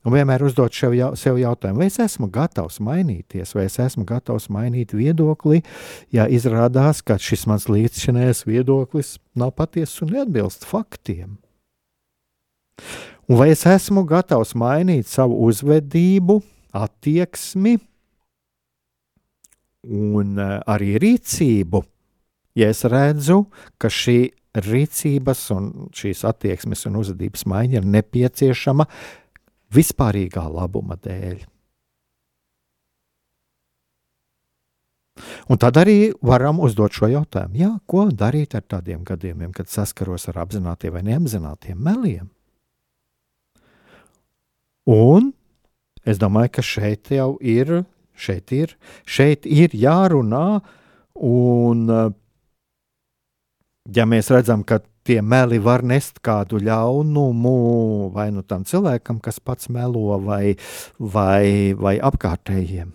Un 0.07 0.13
vienmēr 0.15 0.45
uzdot 0.47 0.71
sev, 0.71 0.93
jau, 0.95 1.09
sev 1.19 1.35
jautājumu, 1.41 1.81
vai 1.81 1.89
es 1.89 1.97
esmu 1.99 2.29
gatavs 2.31 2.77
mainīties, 2.79 3.51
vai 3.57 3.65
es 3.67 3.75
esmu 3.83 4.05
gatavs 4.07 4.47
mainīt 4.53 4.93
viedokli, 4.95 5.59
ja 6.15 6.29
izrādās, 6.31 7.01
ka 7.03 7.17
šis 7.19 7.43
mans 7.51 7.67
līdzšinējais 7.67 8.45
viedoklis 8.47 9.17
nav 9.35 9.51
patiess 9.59 9.99
un 10.05 10.15
neatbilst 10.15 10.63
faktiem. 10.69 11.35
Un 13.27 13.35
vai 13.35 13.49
es 13.51 13.65
esmu 13.67 14.05
gatavs 14.07 14.53
mainīt 14.55 15.09
savu 15.11 15.41
uzvedību, 15.49 16.39
attieksmi 16.77 17.75
un 19.87 20.37
eh, 20.39 20.53
arī 20.67 20.95
rīcību, 21.03 21.81
ja 22.59 22.69
es 22.71 22.85
redzu, 22.87 23.41
ka 23.79 23.91
šī 23.91 24.19
rīcības 24.57 25.43
un 25.53 25.67
šīs 25.95 26.23
attieksmes 26.27 26.87
un 26.89 27.01
uzvedības 27.01 27.43
maiņa 27.51 27.81
ir 27.81 27.91
nepieciešama 27.97 28.87
vispārīgā 29.75 30.47
labuma 30.47 30.97
dēļ. 31.03 31.43
Un 35.49 35.59
tad 35.59 35.79
arī 35.81 36.13
varam 36.21 36.59
uzdot 36.63 36.93
šo 36.93 37.09
jautājumu, 37.09 37.57
jā, 37.57 37.73
ko 37.89 38.07
darīt 38.13 38.55
ar 38.55 38.63
tādiem 38.69 39.03
gadījumiem, 39.07 39.51
kad 39.55 39.67
saskaros 39.71 40.29
ar 40.29 40.43
apzinātiem 40.45 40.93
vai 40.93 41.03
neapzinātiem 41.09 41.79
meliem. 41.81 42.27
Un 44.87 45.33
es 46.07 46.19
domāju, 46.21 46.53
ka 46.57 46.63
šeit 46.63 47.11
jau 47.11 47.35
ir, 47.43 47.81
šeit 48.15 48.53
ir, 48.55 48.77
šeit 49.03 49.45
ir 49.45 49.75
jārunā, 49.75 50.61
un 51.27 51.81
ja 53.91 54.05
mēs 54.07 54.31
redzam, 54.31 54.63
ka 54.63 54.79
tie 55.07 55.21
meli 55.23 55.59
var 55.63 55.83
nest 55.87 56.19
kādu 56.23 56.59
ļaunumu 56.63 58.11
vai 58.15 58.29
nu 58.35 58.43
tam 58.43 58.63
cilvēkam, 58.67 59.21
kas 59.23 59.39
pats 59.39 59.71
melo, 59.71 60.19
vai, 60.23 60.55
vai, 60.99 61.73
vai 61.75 61.97
apkārtējiem. 62.03 62.93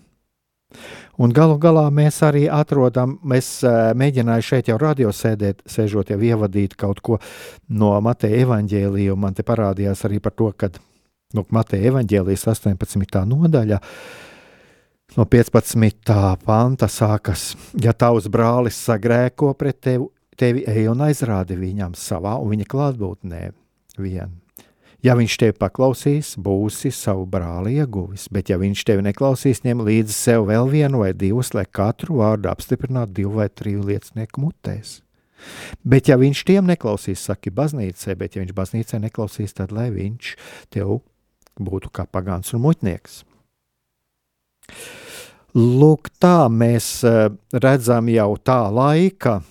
Un 1.21 1.33
galu 1.33 1.59
galā 1.61 1.85
mēs 1.93 2.17
arī 2.25 2.47
atrodam, 2.49 3.19
mēs 3.21 3.59
mēģinājām 3.97 4.45
šeit 4.45 4.71
jau 4.71 4.79
radio 4.81 5.11
sēdēt, 5.13 5.61
sēžot 5.69 6.09
jau 6.09 6.17
ievadīt 6.17 6.73
kaut 6.73 7.03
ko 7.05 7.19
no 7.69 7.93
Mateja 8.01 8.41
evaņģēlija, 8.47 9.13
un 9.13 9.21
man 9.21 9.37
te 9.37 9.45
parādījās 9.45 10.01
arī 10.09 10.17
par 10.23 10.33
to, 10.33 10.49
ka 10.57 10.71
nu, 11.33 11.45
Mateja 11.53 11.91
evaņģēlijas 11.91 12.45
18. 12.53 13.23
nodaļa 13.29 13.79
no 15.17 15.25
15. 15.29 16.13
panta 16.45 16.89
sākas, 16.89 17.53
ja 17.81 17.93
tavs 17.93 18.29
brālis 18.33 18.79
sagrēko 18.87 19.53
pret 19.57 19.81
tevi, 19.83 20.07
tevi 20.39 20.63
ej 20.69 20.87
un 20.93 21.03
aizrādi 21.05 21.57
viņam 21.59 21.97
savā 21.97 22.37
un 22.41 22.53
viņa 22.53 22.69
klātbūtnē 22.69 23.43
vien. 24.01 24.39
Ja 25.03 25.17
viņš 25.19 25.33
tevi 25.35 25.53
paklausīs, 25.59 26.29
būsi 26.39 26.87
savu 26.95 27.25
brāli 27.27 27.73
ieguvis, 27.81 28.29
bet 28.31 28.47
ja 28.47 28.55
viņš 28.61 28.85
tevi 28.87 29.03
neklausīs, 29.03 29.59
ņem 29.65 29.81
līdzi 29.83 30.15
sev 30.15 30.45
vēl 30.47 30.69
vienu 30.71 31.01
vai 31.03 31.11
divus, 31.11 31.51
lai 31.51 31.65
katru 31.67 32.21
vārdu 32.21 32.47
apstiprinātu 32.47 33.17
divu 33.17 33.41
vai 33.41 33.49
triju 33.51 33.83
liecinieku 33.89 34.45
mutēs. 34.45 35.01
Bet 35.83 36.07
ja 36.07 36.15
viņš 36.15 36.45
tiem 36.47 36.71
neklausīs, 36.71 37.19
saki 37.19 37.51
baznīcai, 37.51 38.15
bet 38.15 38.37
ja 38.37 38.45
viņš 38.45 38.55
baznīcai 38.55 39.01
neklausīs, 39.03 39.57
tad 39.57 39.75
lai 39.75 39.89
viņš 39.91 40.35
tev 40.71 41.01
būtu 41.59 41.91
kā 41.93 42.05
pagāns 42.09 42.53
un 42.53 42.63
muļķnieks. 42.65 43.23
Lūk, 45.53 46.09
tā 46.17 46.49
mēs 46.49 46.87
eh, 47.05 47.27
redzam 47.53 48.09
jau 48.09 48.31
tā 48.41 48.61
laika 48.73 49.41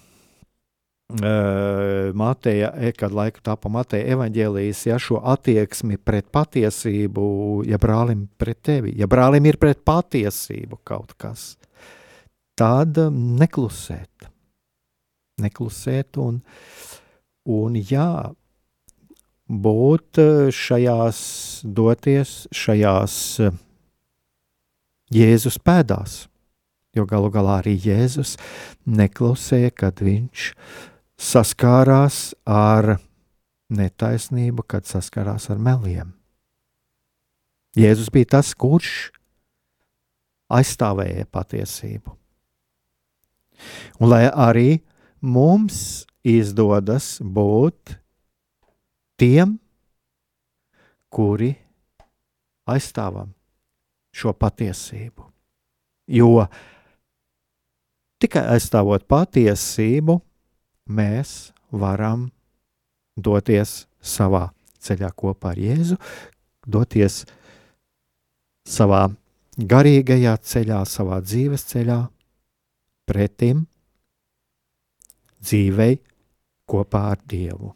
Mateja, 2.14 2.72
e, 2.76 2.92
kad 2.92 3.12
laiku 3.12 3.42
tapa 3.44 3.68
Mateja 3.68 4.14
evaņģēlijas, 4.14 4.86
ja 4.86 4.98
šo 4.98 5.20
attieksmi 5.20 5.98
pret 6.00 6.30
patiesību, 6.32 7.24
ja 7.68 7.78
brālim 7.78 8.28
pret 8.40 8.62
tevi, 8.64 8.94
ja 8.96 9.06
brālim 9.06 9.44
ir 9.46 9.58
pret 9.60 9.82
patiesību 9.84 10.80
kaut 10.84 11.12
kas, 11.20 11.58
tad 12.56 12.96
neklusēt. 13.12 14.28
Neklusēt 15.42 16.16
un, 16.22 16.40
un 17.44 17.76
jā, 17.76 18.32
būt 19.52 20.20
šajās, 20.54 21.18
doties 21.64 22.46
šajās 22.56 23.16
Jēzus 25.12 25.58
pēdās. 25.60 26.26
Jo 26.96 27.04
galu 27.08 27.28
galā 27.32 27.58
arī 27.60 27.74
Jēzus 27.80 28.36
neklusēja, 28.88 29.72
kad 29.76 30.00
viņš 30.04 30.48
saskārās 31.20 32.32
ar 32.48 32.96
netaisnību, 33.72 34.64
kad 34.68 34.88
saskārās 34.88 35.48
ar 35.52 35.60
meliem. 35.60 36.12
Jēzus 37.76 38.10
bija 38.12 38.34
tas, 38.36 38.52
kurš 38.52 39.12
aizstāvēja 40.52 41.24
patiesību. 41.32 42.12
Un 44.00 44.12
lai 44.12 44.26
arī 44.28 44.82
mums 45.24 46.04
izdodas 46.26 47.16
būt 47.22 48.01
tiem, 49.22 49.54
kuri 51.12 51.52
aizstāvam 52.66 53.30
šo 54.10 54.32
patiesību. 54.34 55.28
Jo 56.10 56.46
tikai 58.22 58.42
aizstāvot 58.56 59.06
patiesību, 59.06 60.16
mēs 60.90 61.52
varam 61.70 62.26
doties 63.14 63.84
savā 64.02 64.48
ceļā 64.82 65.12
kopā 65.14 65.52
ar 65.54 65.60
Jēzu, 65.62 65.98
doties 66.66 67.22
savā 68.66 69.04
garīgajā 69.54 70.34
ceļā, 70.50 70.80
savā 70.88 71.20
dzīves 71.22 71.68
ceļā, 71.70 72.00
pretim 73.06 73.62
dzīvei 75.42 76.00
kopā 76.66 77.04
ar 77.12 77.22
Dievu. 77.28 77.72